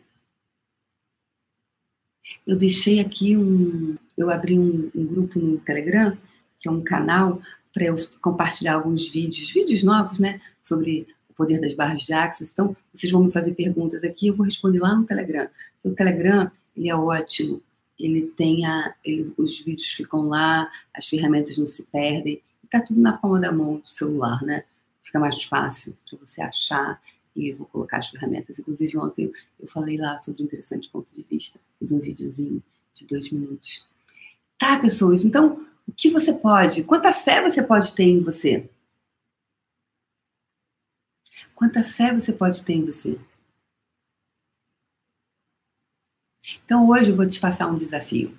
Eu 2.46 2.56
deixei 2.56 3.00
aqui 3.00 3.36
um. 3.36 3.96
Eu 4.16 4.30
abri 4.30 4.58
um, 4.58 4.90
um 4.94 5.06
grupo 5.06 5.38
no 5.40 5.58
Telegram, 5.58 6.16
que 6.60 6.68
é 6.68 6.70
um 6.70 6.82
canal 6.82 7.42
para 7.78 7.86
eu 7.86 7.94
compartilhar 8.20 8.74
alguns 8.74 9.08
vídeos, 9.08 9.52
vídeos 9.52 9.84
novos, 9.84 10.18
né, 10.18 10.40
sobre 10.60 11.06
poder 11.36 11.60
das 11.60 11.72
barras 11.74 12.02
de 12.02 12.12
axis. 12.12 12.50
Então, 12.52 12.76
vocês 12.92 13.12
vão 13.12 13.22
me 13.22 13.30
fazer 13.30 13.54
perguntas 13.54 14.02
aqui, 14.02 14.26
eu 14.26 14.34
vou 14.34 14.44
responder 14.44 14.80
lá 14.80 14.96
no 14.96 15.06
Telegram. 15.06 15.48
O 15.84 15.92
Telegram, 15.92 16.50
ele 16.76 16.88
é 16.88 16.96
ótimo. 16.96 17.62
Ele 17.96 18.22
tem 18.36 18.66
a, 18.66 18.94
ele, 19.04 19.32
os 19.36 19.60
vídeos 19.60 19.88
ficam 19.90 20.28
lá, 20.28 20.68
as 20.92 21.06
ferramentas 21.06 21.56
não 21.56 21.66
se 21.66 21.84
perdem. 21.84 22.42
Está 22.64 22.80
tudo 22.80 23.00
na 23.00 23.12
palma 23.12 23.40
da 23.40 23.52
mão 23.52 23.76
do 23.76 23.88
celular, 23.88 24.42
né? 24.42 24.64
Fica 25.04 25.20
mais 25.20 25.44
fácil 25.44 25.96
para 26.10 26.18
você 26.18 26.42
achar 26.42 27.00
e 27.36 27.52
vou 27.52 27.66
colocar 27.68 27.98
as 27.98 28.08
ferramentas. 28.08 28.58
Inclusive, 28.58 28.98
ontem 28.98 29.32
eu 29.60 29.68
falei 29.68 29.96
lá 29.96 30.20
sobre 30.22 30.42
um 30.42 30.46
interessante 30.46 30.88
ponto 30.88 31.14
de 31.14 31.24
vista. 31.30 31.60
Fiz 31.78 31.92
um 31.92 32.00
videozinho 32.00 32.60
de 32.92 33.06
dois 33.06 33.30
minutos. 33.30 33.86
Tá, 34.58 34.78
pessoas? 34.80 35.24
Então, 35.24 35.64
o 35.88 35.92
que 35.92 36.10
você 36.10 36.32
pode? 36.32 36.84
Quanta 36.84 37.12
fé 37.12 37.42
você 37.42 37.62
pode 37.62 37.94
ter 37.94 38.04
em 38.04 38.20
você? 38.20 38.68
Quanta 41.54 41.82
fé 41.82 42.14
você 42.14 42.32
pode 42.32 42.62
ter 42.62 42.74
em 42.74 42.84
você? 42.84 43.18
Então 46.64 46.88
hoje 46.88 47.10
eu 47.10 47.16
vou 47.16 47.26
te 47.26 47.40
passar 47.40 47.66
um 47.66 47.74
desafio. 47.74 48.36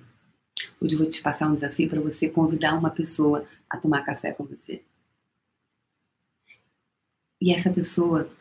Hoje 0.80 0.96
eu 0.96 1.00
vou 1.00 1.10
te 1.10 1.22
passar 1.22 1.48
um 1.48 1.56
desafio 1.56 1.90
para 1.90 2.00
você 2.00 2.30
convidar 2.30 2.78
uma 2.78 2.92
pessoa 2.92 3.48
a 3.70 3.78
tomar 3.78 4.06
café 4.06 4.32
com 4.32 4.46
você. 4.46 4.84
E 7.42 7.54
essa 7.54 7.72
pessoa 7.72 8.32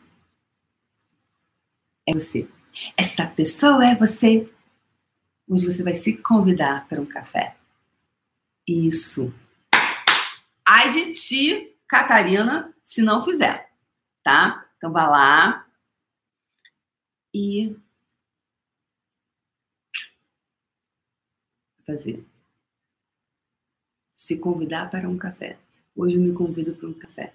é 2.07 2.13
você. 2.13 2.47
Essa 2.95 3.25
pessoa 3.25 3.85
é 3.85 3.95
você. 3.95 4.49
Hoje 5.47 5.65
você 5.65 5.83
vai 5.83 5.93
se 5.93 6.15
convidar 6.17 6.87
para 6.87 7.01
um 7.01 7.05
café. 7.05 7.58
Isso. 8.69 9.33
Ai 10.63 10.91
de 10.91 11.13
ti, 11.13 11.75
Catarina, 11.87 12.71
se 12.83 13.01
não 13.01 13.25
fizer, 13.25 13.73
tá? 14.23 14.69
Então 14.77 14.91
vá 14.91 15.09
lá 15.09 15.67
e 17.33 17.75
fazer. 21.83 22.23
Se 24.13 24.37
convidar 24.37 24.91
para 24.91 25.09
um 25.09 25.17
café. 25.17 25.57
Hoje 25.95 26.17
eu 26.17 26.21
me 26.21 26.31
convido 26.31 26.75
para 26.75 26.89
um 26.89 26.93
café. 26.93 27.33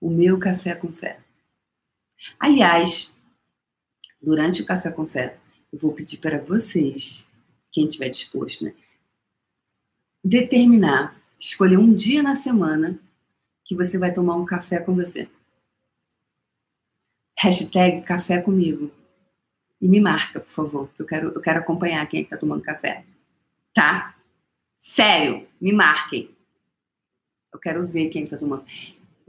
O 0.00 0.08
meu 0.08 0.38
café 0.38 0.76
com 0.76 0.92
fé. 0.92 1.20
Aliás, 2.38 3.12
durante 4.22 4.62
o 4.62 4.66
café 4.66 4.92
com 4.92 5.04
fé, 5.04 5.40
eu 5.72 5.78
vou 5.80 5.92
pedir 5.92 6.18
para 6.18 6.38
vocês, 6.38 7.26
quem 7.72 7.88
estiver 7.88 8.10
disposto, 8.10 8.64
né, 8.64 8.76
determinar, 10.24 11.20
escolher 11.38 11.76
um 11.76 11.94
dia 11.94 12.22
na 12.22 12.34
semana 12.34 12.98
que 13.64 13.74
você 13.74 13.98
vai 13.98 14.12
tomar 14.12 14.36
um 14.36 14.46
café 14.46 14.80
com 14.80 14.94
você. 14.94 15.28
Hashtag 17.38 18.02
café 18.02 18.40
comigo. 18.40 18.90
E 19.80 19.86
me 19.86 20.00
marca, 20.00 20.40
por 20.40 20.52
favor, 20.52 20.88
que 20.94 21.02
eu 21.02 21.06
quero, 21.06 21.28
eu 21.28 21.40
quero 21.42 21.58
acompanhar 21.58 22.06
quem 22.06 22.20
é 22.20 22.24
que 22.24 22.30
tá 22.30 22.38
tomando 22.38 22.62
café. 22.62 23.04
Tá? 23.74 24.16
Sério, 24.80 25.46
me 25.60 25.72
marquem. 25.72 26.34
Eu 27.52 27.58
quero 27.58 27.86
ver 27.86 28.08
quem 28.08 28.22
é 28.22 28.24
que 28.24 28.30
tá 28.30 28.38
tomando. 28.38 28.64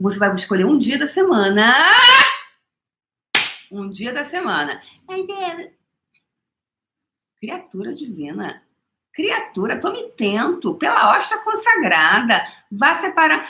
Você 0.00 0.18
vai 0.18 0.34
escolher 0.34 0.64
um 0.64 0.78
dia 0.78 0.98
da 0.98 1.06
semana. 1.06 1.74
Um 3.70 3.90
dia 3.90 4.12
da 4.12 4.24
semana. 4.24 4.80
Criatura 7.38 7.92
divina. 7.92 8.65
Criatura, 9.16 9.80
tome 9.80 10.12
tento, 10.14 10.74
pela 10.74 11.16
hosta 11.16 11.38
consagrada. 11.38 12.46
Vá 12.70 13.00
separar. 13.00 13.48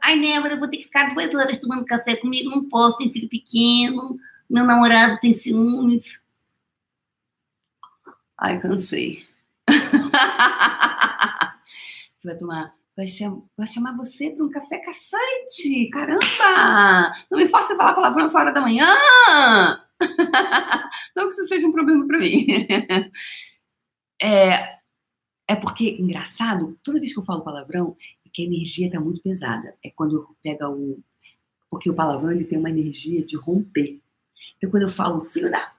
ai, 0.00 0.20
Débora, 0.20 0.54
eu 0.54 0.60
vou 0.60 0.68
ter 0.68 0.76
que 0.76 0.84
ficar 0.84 1.12
duas 1.12 1.34
horas 1.34 1.58
tomando 1.58 1.84
café 1.84 2.14
comigo, 2.14 2.50
não 2.50 2.68
posso, 2.68 2.96
tem 2.96 3.12
filho 3.12 3.28
pequeno, 3.28 4.16
meu 4.48 4.64
namorado 4.64 5.18
tem 5.18 5.34
ciúmes. 5.34 6.04
Ai, 8.38 8.60
cansei. 8.60 9.26
você 9.68 9.88
vai 12.24 12.36
tomar. 12.36 12.72
Vai, 12.96 13.08
chamar, 13.08 13.42
vai 13.58 13.66
chamar 13.66 13.96
você 13.96 14.30
para 14.30 14.44
um 14.44 14.50
café 14.50 14.78
caçante. 14.78 15.90
Caramba! 15.90 17.12
Não 17.28 17.38
me 17.38 17.48
faça 17.48 17.74
falar 17.74 17.92
palavrão 17.92 18.30
fora 18.30 18.52
da 18.52 18.60
manhã! 18.60 18.86
Não 21.16 21.26
que 21.26 21.34
isso 21.34 21.48
seja 21.48 21.66
um 21.66 21.72
problema 21.72 22.06
para 22.06 22.18
mim. 22.18 22.46
É, 24.22 24.75
é 25.48 25.54
porque, 25.54 25.96
engraçado, 26.00 26.76
toda 26.82 26.98
vez 26.98 27.12
que 27.12 27.18
eu 27.18 27.24
falo 27.24 27.44
palavrão, 27.44 27.96
é 28.24 28.28
que 28.32 28.42
a 28.42 28.46
energia 28.46 28.86
está 28.86 28.98
muito 28.98 29.22
pesada. 29.22 29.74
É 29.82 29.90
quando 29.90 30.36
pega 30.42 30.68
o. 30.68 30.98
Porque 31.70 31.88
o 31.90 31.94
palavrão 31.94 32.32
ele 32.32 32.44
tem 32.44 32.58
uma 32.58 32.70
energia 32.70 33.24
de 33.24 33.36
romper. 33.36 34.00
Então, 34.56 34.70
quando 34.70 34.82
eu 34.82 34.88
falo 34.88 35.24
filho 35.24 35.50
da. 35.50 35.72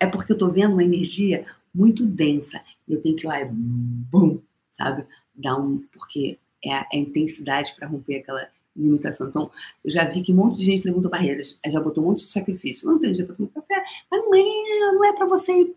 É 0.00 0.06
porque 0.06 0.32
eu 0.32 0.34
estou 0.34 0.50
vendo 0.50 0.72
uma 0.72 0.82
energia 0.82 1.46
muito 1.72 2.04
densa. 2.04 2.60
Eu 2.88 3.00
tenho 3.00 3.14
que 3.14 3.24
ir 3.24 3.28
lá 3.28 3.40
e. 3.40 3.44
Bum! 3.46 4.40
Sabe? 4.76 5.06
Dar 5.34 5.56
um. 5.56 5.78
Porque 5.92 6.38
é 6.64 6.74
a, 6.74 6.86
é 6.92 6.98
intensidade 6.98 7.74
para 7.76 7.86
romper 7.86 8.16
aquela 8.16 8.48
limitação. 8.74 9.28
Então, 9.28 9.50
eu 9.84 9.92
já 9.92 10.04
vi 10.04 10.22
que 10.22 10.32
um 10.32 10.36
monte 10.36 10.58
de 10.58 10.64
gente 10.64 10.86
levantou 10.86 11.10
barreiras, 11.10 11.58
já 11.66 11.80
botou 11.80 12.02
um 12.02 12.08
monte 12.08 12.24
de 12.24 12.30
sacrifício. 12.30 12.88
Não 12.88 12.98
tem 12.98 13.12
dia 13.12 13.24
para 13.24 13.36
tomar 13.36 13.50
café, 13.50 13.84
mas 14.10 14.24
não 14.24 14.34
é, 14.34 14.92
não 14.92 15.04
é 15.04 15.12
para 15.12 15.26
você. 15.26 15.72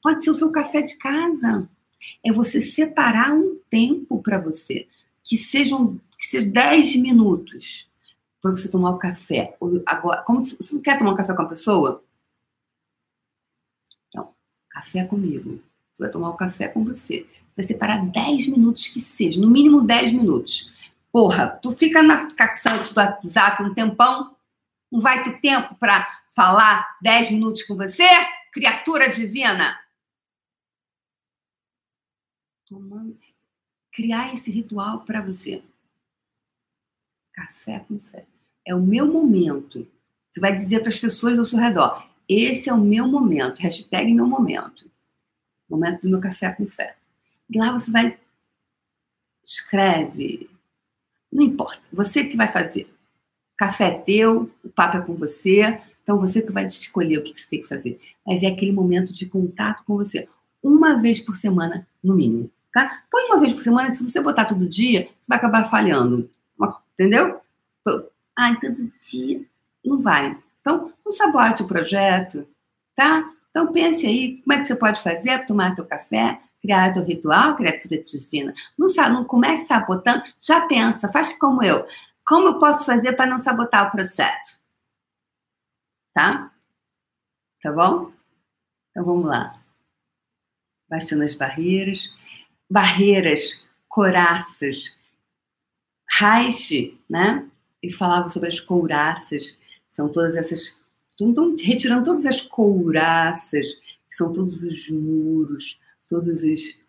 Pode 0.00 0.24
ser 0.24 0.30
o 0.30 0.34
seu 0.34 0.52
café 0.52 0.82
de 0.82 0.96
casa 0.96 1.68
é 2.24 2.32
você 2.32 2.60
separar 2.60 3.32
um 3.32 3.58
tempo 3.70 4.22
para 4.22 4.38
você, 4.38 4.86
que 5.22 5.36
sejam 5.36 6.00
que 6.18 6.26
seja 6.26 6.50
10 6.50 6.96
minutos 6.96 7.88
para 8.40 8.50
você 8.50 8.68
tomar 8.68 8.90
o 8.90 8.98
café. 8.98 9.54
Agora, 9.84 10.22
como 10.22 10.44
você 10.44 10.74
não 10.74 10.80
quer 10.80 10.98
tomar 10.98 11.12
um 11.12 11.16
café 11.16 11.34
com 11.34 11.42
a 11.42 11.48
pessoa? 11.48 12.04
Então, 14.08 14.34
café 14.70 15.04
comigo. 15.04 15.62
Você 15.92 16.02
vai 16.02 16.10
tomar 16.10 16.30
o 16.30 16.34
um 16.34 16.36
café 16.36 16.68
com 16.68 16.84
você. 16.84 17.26
Vai 17.56 17.66
separar 17.66 18.04
10 18.06 18.48
minutos 18.48 18.88
que 18.88 19.00
seja, 19.00 19.40
no 19.40 19.48
mínimo 19.48 19.82
10 19.82 20.12
minutos. 20.12 20.70
Porra, 21.10 21.48
tu 21.62 21.72
fica 21.72 22.02
na 22.02 22.30
caçante 22.32 22.92
do 22.92 23.00
WhatsApp 23.00 23.62
um 23.62 23.74
tempão, 23.74 24.36
não 24.92 25.00
vai 25.00 25.22
ter 25.22 25.40
tempo 25.40 25.74
para 25.76 26.06
falar 26.34 26.86
10 27.02 27.30
minutos 27.30 27.62
com 27.62 27.74
você? 27.74 28.06
Criatura 28.52 29.08
divina! 29.08 29.78
Tomando, 32.66 33.16
criar 33.92 34.34
esse 34.34 34.50
ritual 34.50 35.00
para 35.00 35.22
você. 35.22 35.62
Café 37.32 37.80
com 37.80 37.98
fé. 37.98 38.26
É 38.64 38.74
o 38.74 38.82
meu 38.82 39.06
momento. 39.06 39.86
Você 40.30 40.40
vai 40.40 40.56
dizer 40.56 40.80
para 40.80 40.88
as 40.88 40.98
pessoas 40.98 41.38
ao 41.38 41.44
seu 41.44 41.58
redor: 41.58 42.08
esse 42.28 42.68
é 42.68 42.72
o 42.72 42.78
meu 42.78 43.06
momento. 43.06 43.58
Hashtag 43.60 44.12
meu 44.12 44.26
momento. 44.26 44.90
Momento 45.68 46.02
do 46.02 46.10
meu 46.10 46.20
café 46.20 46.52
com 46.52 46.66
fé. 46.66 46.96
E 47.48 47.58
lá 47.58 47.72
você 47.72 47.90
vai. 47.90 48.18
Escreve. 49.44 50.50
Não 51.32 51.44
importa. 51.44 51.82
Você 51.92 52.24
que 52.24 52.36
vai 52.36 52.52
fazer. 52.52 52.92
Café 53.56 53.88
é 53.88 53.98
teu, 53.98 54.50
o 54.62 54.68
papo 54.68 54.98
é 54.98 55.00
com 55.00 55.14
você. 55.14 55.80
Então 56.02 56.18
você 56.18 56.42
que 56.42 56.52
vai 56.52 56.66
escolher 56.66 57.18
o 57.18 57.22
que 57.22 57.40
você 57.40 57.48
tem 57.48 57.62
que 57.62 57.68
fazer. 57.68 58.00
Mas 58.26 58.42
é 58.42 58.46
aquele 58.46 58.72
momento 58.72 59.12
de 59.12 59.26
contato 59.26 59.84
com 59.84 59.96
você. 59.96 60.28
Uma 60.62 61.00
vez 61.00 61.20
por 61.20 61.36
semana, 61.36 61.86
no 62.02 62.14
mínimo 62.14 62.50
tá? 62.76 63.02
Põe 63.10 63.24
uma 63.24 63.40
vez 63.40 63.54
por 63.54 63.62
semana, 63.62 63.94
se 63.94 64.04
você 64.04 64.20
botar 64.20 64.44
todo 64.44 64.68
dia, 64.68 65.08
vai 65.26 65.38
acabar 65.38 65.70
falhando. 65.70 66.30
Entendeu? 66.92 67.40
Ah, 68.36 68.54
todo 68.60 68.92
dia. 69.00 69.42
Não 69.82 70.02
vai. 70.02 70.38
Então, 70.60 70.92
não 71.02 71.10
sabote 71.10 71.62
o 71.62 71.66
projeto, 71.66 72.46
tá? 72.94 73.32
Então, 73.48 73.72
pense 73.72 74.06
aí 74.06 74.42
como 74.42 74.52
é 74.52 74.60
que 74.60 74.66
você 74.66 74.76
pode 74.76 75.02
fazer 75.02 75.46
tomar 75.46 75.74
teu 75.74 75.86
café, 75.86 76.38
criar 76.60 76.92
teu 76.92 77.02
ritual, 77.02 77.56
criatura 77.56 78.02
divina. 78.02 78.52
Não, 78.76 78.88
não 79.10 79.24
comece 79.24 79.66
sabotando, 79.66 80.22
já 80.38 80.66
pensa, 80.66 81.08
faz 81.08 81.38
como 81.38 81.62
eu. 81.62 81.86
Como 82.26 82.48
eu 82.48 82.58
posso 82.58 82.84
fazer 82.84 83.14
para 83.14 83.30
não 83.30 83.38
sabotar 83.38 83.88
o 83.88 83.90
projeto? 83.90 84.60
Tá? 86.12 86.52
Tá 87.62 87.72
bom? 87.72 88.12
Então, 88.90 89.02
vamos 89.02 89.24
lá. 89.24 89.62
Baixando 90.90 91.22
as 91.22 91.34
barreiras 91.34 92.14
barreiras, 92.70 93.64
coraças. 93.88 94.94
Reich, 96.18 96.98
né? 97.08 97.48
Ele 97.82 97.92
falava 97.92 98.28
sobre 98.30 98.48
as 98.48 98.60
couraças, 98.60 99.58
são 99.90 100.10
todas 100.10 100.34
essas. 100.36 100.80
Estão 101.10 101.56
retirando 101.56 102.04
todas 102.04 102.26
as 102.26 102.42
couraças, 102.42 103.66
que 104.08 104.16
são 104.16 104.32
todos 104.32 104.62
os 104.62 104.88
muros, 104.90 105.78
todos 106.08 106.42
os. 106.42 106.80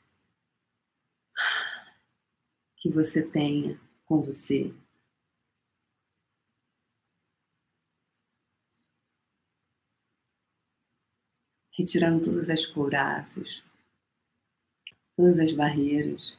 que 2.78 2.90
você 2.90 3.22
tenha 3.22 3.80
com 4.06 4.20
você. 4.20 4.74
Retirando 11.78 12.24
todas 12.24 12.50
as 12.50 12.66
couraças, 12.66 13.64
todas 15.18 15.40
as 15.40 15.52
barreiras, 15.52 16.38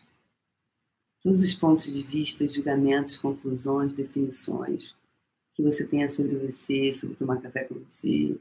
todos 1.20 1.42
os 1.42 1.54
pontos 1.54 1.92
de 1.92 2.02
vista, 2.02 2.46
julgamentos, 2.46 3.18
conclusões, 3.18 3.92
definições 3.92 4.94
que 5.54 5.62
você 5.62 5.84
tenha 5.84 6.08
sobre 6.08 6.36
você, 6.36 6.94
sobre 6.94 7.16
tomar 7.16 7.42
café 7.42 7.64
com 7.64 7.74
você, 7.74 8.38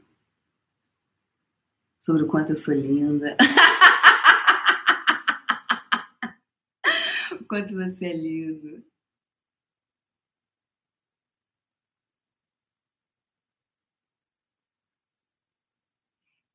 sobre 2.00 2.22
o 2.22 2.28
quanto 2.28 2.50
eu 2.50 2.56
sou 2.56 2.72
linda. 2.72 3.36
o 7.32 7.44
quanto 7.44 7.74
você 7.74 8.06
é 8.06 8.16
lindo. 8.16 8.84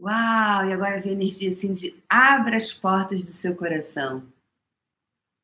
Uau! 0.03 0.65
E 0.67 0.73
agora 0.73 0.99
vem 0.99 1.11
a 1.11 1.15
energia 1.15 1.53
assim 1.53 1.71
de 1.71 2.03
abra 2.09 2.57
as 2.57 2.73
portas 2.73 3.23
do 3.23 3.31
seu 3.31 3.55
coração. 3.55 4.29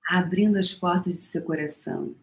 Abrindo 0.05 0.57
as 0.57 0.74
portas 0.76 1.16
do 1.16 1.24
seu 1.24 1.41
coração. 1.41 2.14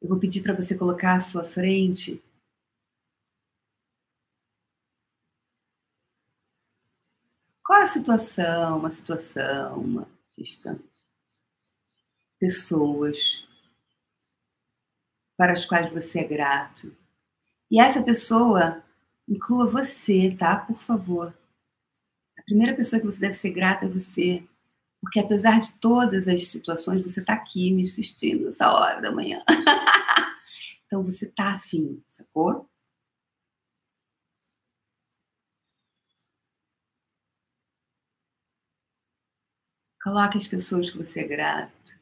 Eu 0.00 0.08
vou 0.08 0.18
pedir 0.18 0.42
para 0.42 0.54
você 0.54 0.74
colocar 0.74 1.16
à 1.16 1.20
sua 1.20 1.44
frente 1.44 2.22
qual 7.62 7.80
é 7.80 7.82
a 7.82 7.88
situação, 7.88 8.78
uma 8.78 8.90
situação, 8.90 9.80
uma 9.80 10.08
questão, 10.34 10.82
pessoas 12.38 13.18
para 15.36 15.52
as 15.52 15.66
quais 15.66 15.92
você 15.92 16.20
é 16.20 16.24
grato. 16.24 16.96
E 17.70 17.78
essa 17.78 18.02
pessoa 18.02 18.82
Inclua 19.28 19.66
você, 19.66 20.34
tá? 20.38 20.56
Por 20.56 20.80
favor. 20.80 21.34
A 22.38 22.42
primeira 22.42 22.74
pessoa 22.74 23.00
que 23.00 23.06
você 23.06 23.20
deve 23.20 23.34
ser 23.34 23.50
grata 23.50 23.86
é 23.86 23.88
você. 23.88 24.46
Porque 25.00 25.20
apesar 25.20 25.60
de 25.60 25.74
todas 25.80 26.26
as 26.28 26.48
situações, 26.48 27.02
você 27.02 27.20
está 27.20 27.34
aqui 27.34 27.70
me 27.70 27.82
assistindo 27.82 28.48
essa 28.48 28.72
hora 28.72 29.00
da 29.02 29.12
manhã. 29.12 29.42
então 30.86 31.02
você 31.02 31.26
tá 31.26 31.52
afim, 31.52 32.02
sacou? 32.08 32.68
Coloque 40.02 40.38
as 40.38 40.46
pessoas 40.46 40.90
que 40.90 40.98
você 40.98 41.20
é 41.20 41.24
grato. 41.24 41.98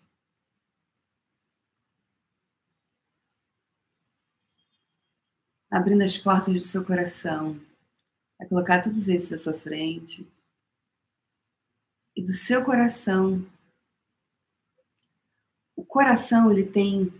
Abrindo 5.72 6.02
as 6.02 6.18
portas 6.18 6.52
do 6.52 6.60
seu 6.60 6.84
coração. 6.84 7.58
Vai 8.38 8.46
colocar 8.46 8.82
todos 8.82 9.08
esses 9.08 9.32
à 9.32 9.38
sua 9.38 9.54
frente. 9.54 10.30
E 12.14 12.22
do 12.22 12.34
seu 12.34 12.62
coração, 12.62 13.42
o 15.74 15.82
coração 15.82 16.52
ele 16.52 16.70
tem 16.70 17.10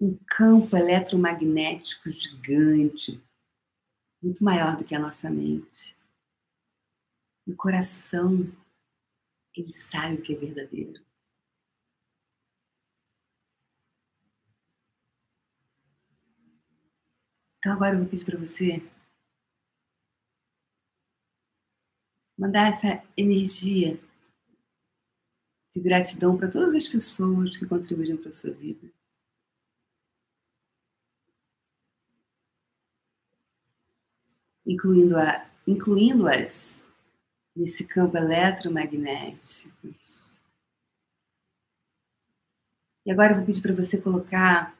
um 0.00 0.16
campo 0.26 0.74
eletromagnético 0.74 2.10
gigante, 2.10 3.22
muito 4.22 4.42
maior 4.42 4.78
do 4.78 4.84
que 4.84 4.94
a 4.94 4.98
nossa 4.98 5.28
mente. 5.28 5.94
O 7.46 7.54
coração, 7.54 8.50
ele 9.54 9.72
sabe 9.90 10.14
o 10.14 10.22
que 10.22 10.34
é 10.34 10.36
verdadeiro. 10.36 11.04
Então 17.66 17.74
agora 17.74 17.96
eu 17.96 17.98
vou 17.98 18.08
pedir 18.08 18.24
para 18.24 18.38
você 18.38 18.80
mandar 22.38 22.72
essa 22.72 23.02
energia 23.16 24.00
de 25.72 25.80
gratidão 25.80 26.38
para 26.38 26.48
todas 26.48 26.76
as 26.76 26.86
pessoas 26.86 27.56
que 27.56 27.66
contribuíram 27.66 28.18
para 28.18 28.28
a 28.28 28.32
sua 28.32 28.52
vida. 28.52 28.88
Incluindo 34.64 35.18
a, 35.18 35.50
incluindo-as 35.66 36.84
nesse 37.56 37.84
campo 37.84 38.16
eletromagnético. 38.16 39.88
E 43.04 43.10
agora 43.10 43.32
eu 43.32 43.38
vou 43.38 43.46
pedir 43.46 43.60
para 43.60 43.74
você 43.74 44.00
colocar 44.00 44.75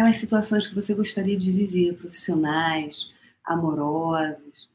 aquelas 0.00 0.18
situações 0.18 0.66
que 0.66 0.74
você 0.74 0.94
gostaria 0.94 1.36
de 1.36 1.52
viver, 1.52 1.94
profissionais, 1.98 3.12
amorosas. 3.44 4.68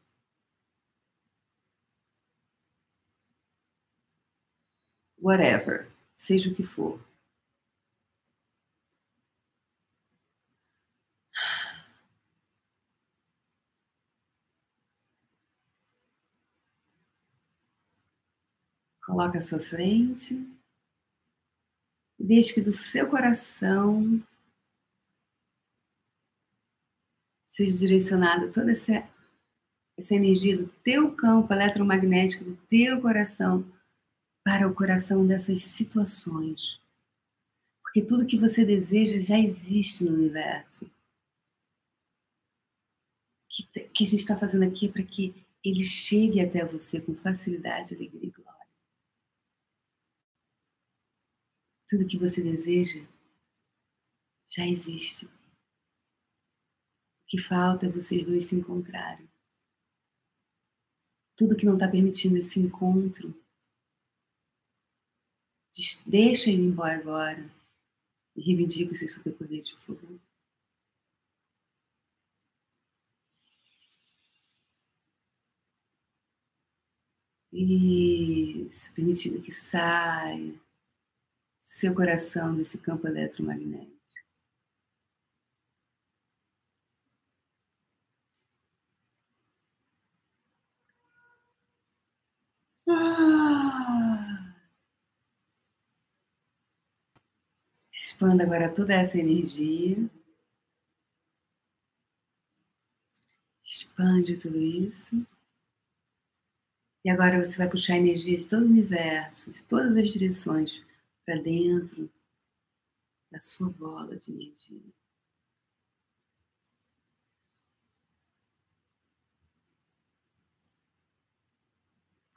Whatever, 5.20 5.88
seja 6.18 6.50
o 6.52 6.54
que 6.56 6.64
for. 6.64 7.00
Coloque 19.06 19.38
à 19.40 19.42
sua 19.42 19.60
frente. 19.60 20.36
Deixe 22.20 22.54
que 22.54 22.62
do 22.62 22.74
seu 22.74 23.08
coração 23.10 24.22
seja 27.56 27.78
direcionada 27.78 28.52
toda 28.52 28.72
essa, 28.72 29.08
essa 29.98 30.14
energia 30.14 30.58
do 30.58 30.68
teu 30.84 31.16
campo 31.16 31.54
eletromagnético, 31.54 32.44
do 32.44 32.58
teu 32.68 33.02
coração, 33.02 33.66
para 34.44 34.68
o 34.68 34.76
coração 34.76 35.26
dessas 35.26 35.64
situações. 35.64 36.80
Porque 37.82 38.02
tudo 38.02 38.28
que 38.28 38.38
você 38.38 38.66
deseja 38.66 39.22
já 39.22 39.40
existe 39.40 40.04
no 40.04 40.14
universo. 40.14 40.92
Que, 43.50 43.64
que 43.88 44.04
a 44.04 44.08
gente 44.08 44.20
está 44.20 44.38
fazendo 44.38 44.64
aqui 44.64 44.88
é 44.88 44.92
para 44.92 45.04
que 45.04 45.34
ele 45.64 45.84
chegue 45.84 46.42
até 46.42 46.64
você 46.66 47.00
com 47.00 47.16
facilidade, 47.16 47.96
alegria 47.96 48.28
e 48.28 48.32
glória. 48.32 48.68
Tudo 51.88 52.08
que 52.08 52.18
você 52.18 52.42
deseja 52.44 53.08
já 54.48 54.68
existe. 54.68 55.28
Que 57.36 57.42
falta 57.42 57.86
é 57.86 57.90
vocês 57.90 58.24
dois 58.24 58.46
se 58.46 58.56
encontrarem. 58.56 59.30
Tudo 61.36 61.54
que 61.54 61.66
não 61.66 61.74
está 61.74 61.86
permitindo 61.86 62.38
esse 62.38 62.58
encontro, 62.62 63.36
deixa 66.06 66.50
ele 66.50 66.62
embora 66.62 66.96
agora 66.96 67.52
e 68.38 68.42
reivindica 68.42 68.94
os 68.94 69.00
seus 69.00 69.12
superpoderes, 69.16 69.70
por 69.72 69.98
favor. 69.98 70.18
Isso, 77.52 78.94
permitindo 78.94 79.42
que 79.42 79.52
saia 79.52 80.58
seu 81.64 81.94
coração 81.94 82.56
desse 82.56 82.78
campo 82.78 83.06
eletromagnético. 83.06 83.95
Ah. 92.88 94.56
Expanda 97.92 98.44
agora 98.44 98.70
toda 98.74 98.94
essa 98.94 99.18
energia. 99.18 99.98
Expande 103.64 104.38
tudo 104.38 104.58
isso. 104.62 105.26
E 107.04 107.10
agora 107.10 107.46
você 107.46 107.58
vai 107.58 107.70
puxar 107.70 107.98
energia 107.98 108.38
de 108.38 108.48
todo 108.48 108.64
o 108.64 108.66
universo, 108.66 109.52
de 109.52 109.64
todas 109.64 109.96
as 109.96 110.10
direções, 110.10 110.84
para 111.26 111.42
dentro 111.42 112.12
da 113.32 113.42
sua 113.42 113.70
bola 113.70 114.18
de 114.18 114.32
energia. 114.32 114.82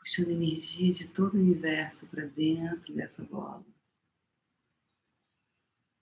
Puxando 0.09 0.31
energia 0.31 0.95
de 0.95 1.07
todo 1.09 1.35
o 1.35 1.37
universo 1.39 2.07
para 2.07 2.25
dentro 2.25 2.95
dessa 2.95 3.23
bola. 3.25 3.63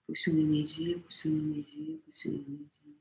Puxando 0.07 0.39
energia, 0.39 0.97
puxando 0.99 1.35
energia, 1.35 1.97
puxando 2.05 2.35
energia. 2.35 2.95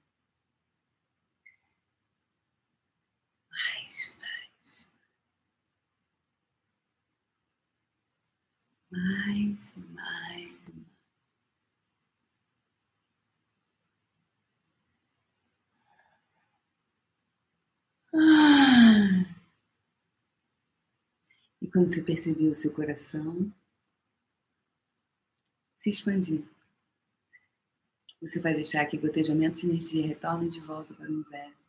Mais, 3.48 4.12
mais. 4.18 4.86
Mais 8.90 9.58
e 9.76 9.80
mais. 9.94 10.56
Ah. 18.12 19.35
Quando 21.76 21.94
você 21.94 22.00
percebeu 22.00 22.52
o 22.52 22.54
seu 22.54 22.72
coração 22.72 23.52
se 25.76 25.90
expandir, 25.90 26.42
Você 28.18 28.40
vai 28.40 28.54
deixar 28.54 28.86
que 28.86 28.96
gotejamentos 28.96 29.60
de 29.60 29.66
energia 29.66 30.06
retornem 30.06 30.48
de 30.48 30.58
volta 30.60 30.94
para 30.94 31.04
o 31.06 31.12
universo 31.12 31.60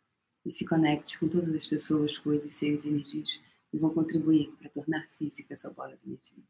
e 0.46 0.52
se 0.52 0.66
conecte 0.66 1.20
com 1.20 1.28
todas 1.28 1.54
as 1.54 1.68
pessoas, 1.68 2.18
coisas, 2.18 2.54
seres 2.54 2.86
e 2.86 2.88
energias 2.88 3.38
que 3.70 3.78
vão 3.78 3.94
contribuir 3.94 4.50
para 4.54 4.70
tornar 4.70 5.06
física 5.18 5.56
essa 5.56 5.70
bola 5.70 5.98
de 5.98 6.08
energia. 6.10 6.44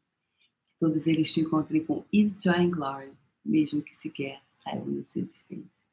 Que 0.68 0.78
todos 0.78 1.04
eles 1.04 1.32
te 1.32 1.40
encontrem 1.40 1.84
com 1.84 2.06
ease, 2.12 2.36
joy 2.40 2.54
and 2.54 2.70
glory, 2.70 3.12
mesmo 3.44 3.82
que 3.82 3.96
sequer 3.96 4.40
saibam 4.62 4.94
da 4.94 5.02
sua 5.02 5.22
existência. 5.22 5.84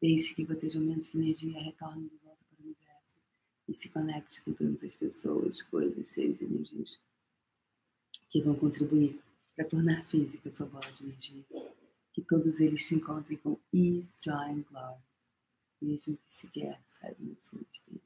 Deixe 0.00 0.36
que 0.36 0.44
gotejamentos 0.44 1.10
de 1.10 1.18
energia 1.18 1.60
retornem 1.60 2.06
de 2.06 2.16
volta 2.18 2.25
e 3.68 3.74
se 3.74 3.88
conecte 3.88 4.42
com 4.42 4.52
todas 4.52 4.82
as 4.82 4.94
pessoas, 4.94 5.62
coisas, 5.62 6.06
seres 6.08 6.40
e 6.40 6.44
energias 6.44 6.98
que 8.28 8.40
vão 8.40 8.54
contribuir 8.54 9.20
para 9.54 9.64
tornar 9.64 10.04
física 10.04 10.54
sua 10.54 10.66
bola 10.66 10.90
de 10.92 11.04
energia. 11.04 11.44
Que 12.12 12.22
todos 12.22 12.60
eles 12.60 12.86
te 12.86 12.94
encontrem 12.94 13.38
com 13.38 13.58
ease, 13.72 14.08
joy 14.18 14.64
glory, 14.70 15.00
mesmo 15.82 16.16
que 16.16 16.34
sequer 16.34 16.80
saibam 16.98 17.36
sua 17.42 17.60
existência. 17.60 18.05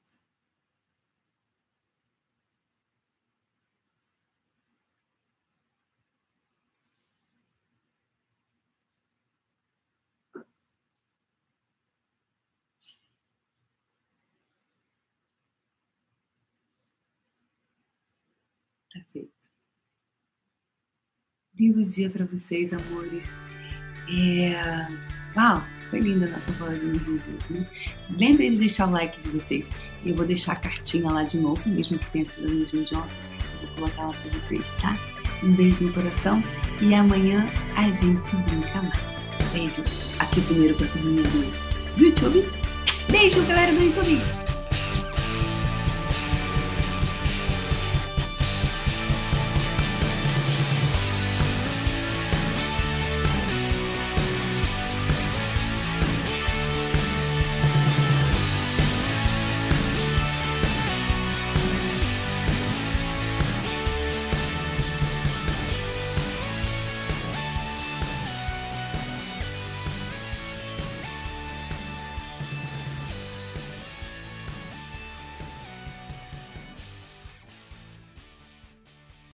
Tá 18.92 19.00
feito. 19.12 19.30
Lindo 21.54 21.84
dia 21.84 22.10
para 22.10 22.24
vocês, 22.24 22.72
amores. 22.72 23.26
É... 24.08 24.54
Uau, 25.36 25.62
foi 25.90 26.00
linda 26.00 26.26
a 26.26 26.30
nossa 26.30 26.52
bola 26.52 26.76
de 26.76 26.86
hoje, 26.86 27.22
né? 27.50 27.70
Lembrem 28.10 28.52
de 28.52 28.58
deixar 28.58 28.88
o 28.88 28.90
like 28.90 29.20
de 29.20 29.28
vocês. 29.28 29.70
Eu 30.04 30.16
vou 30.16 30.26
deixar 30.26 30.52
a 30.52 30.56
cartinha 30.56 31.10
lá 31.10 31.22
de 31.22 31.38
novo, 31.38 31.68
mesmo 31.68 31.98
que 31.98 32.10
tenha 32.10 32.28
sido 32.28 32.46
a 32.46 32.54
mesma 32.54 32.82
de 32.82 32.94
ontem. 32.96 33.16
Eu 33.60 33.66
vou 33.66 33.76
colocar 33.76 34.06
lá 34.06 34.12
para 34.12 34.40
vocês, 34.40 34.64
tá? 34.80 34.96
Um 35.42 35.54
beijo 35.54 35.84
no 35.84 35.92
coração 35.92 36.42
e 36.80 36.94
amanhã 36.94 37.46
a 37.76 37.90
gente 37.90 38.36
brinca 38.36 38.82
mais. 38.82 39.28
Beijo. 39.52 39.82
Aqui 40.18 40.40
primeiro 40.42 40.74
para 40.76 40.86
a 40.86 40.90
turminha 40.90 41.22
do 41.22 42.02
YouTube. 42.02 42.44
Beijo, 43.10 43.46
galera 43.46 43.72
do 43.72 43.82
YouTube. 43.82 44.49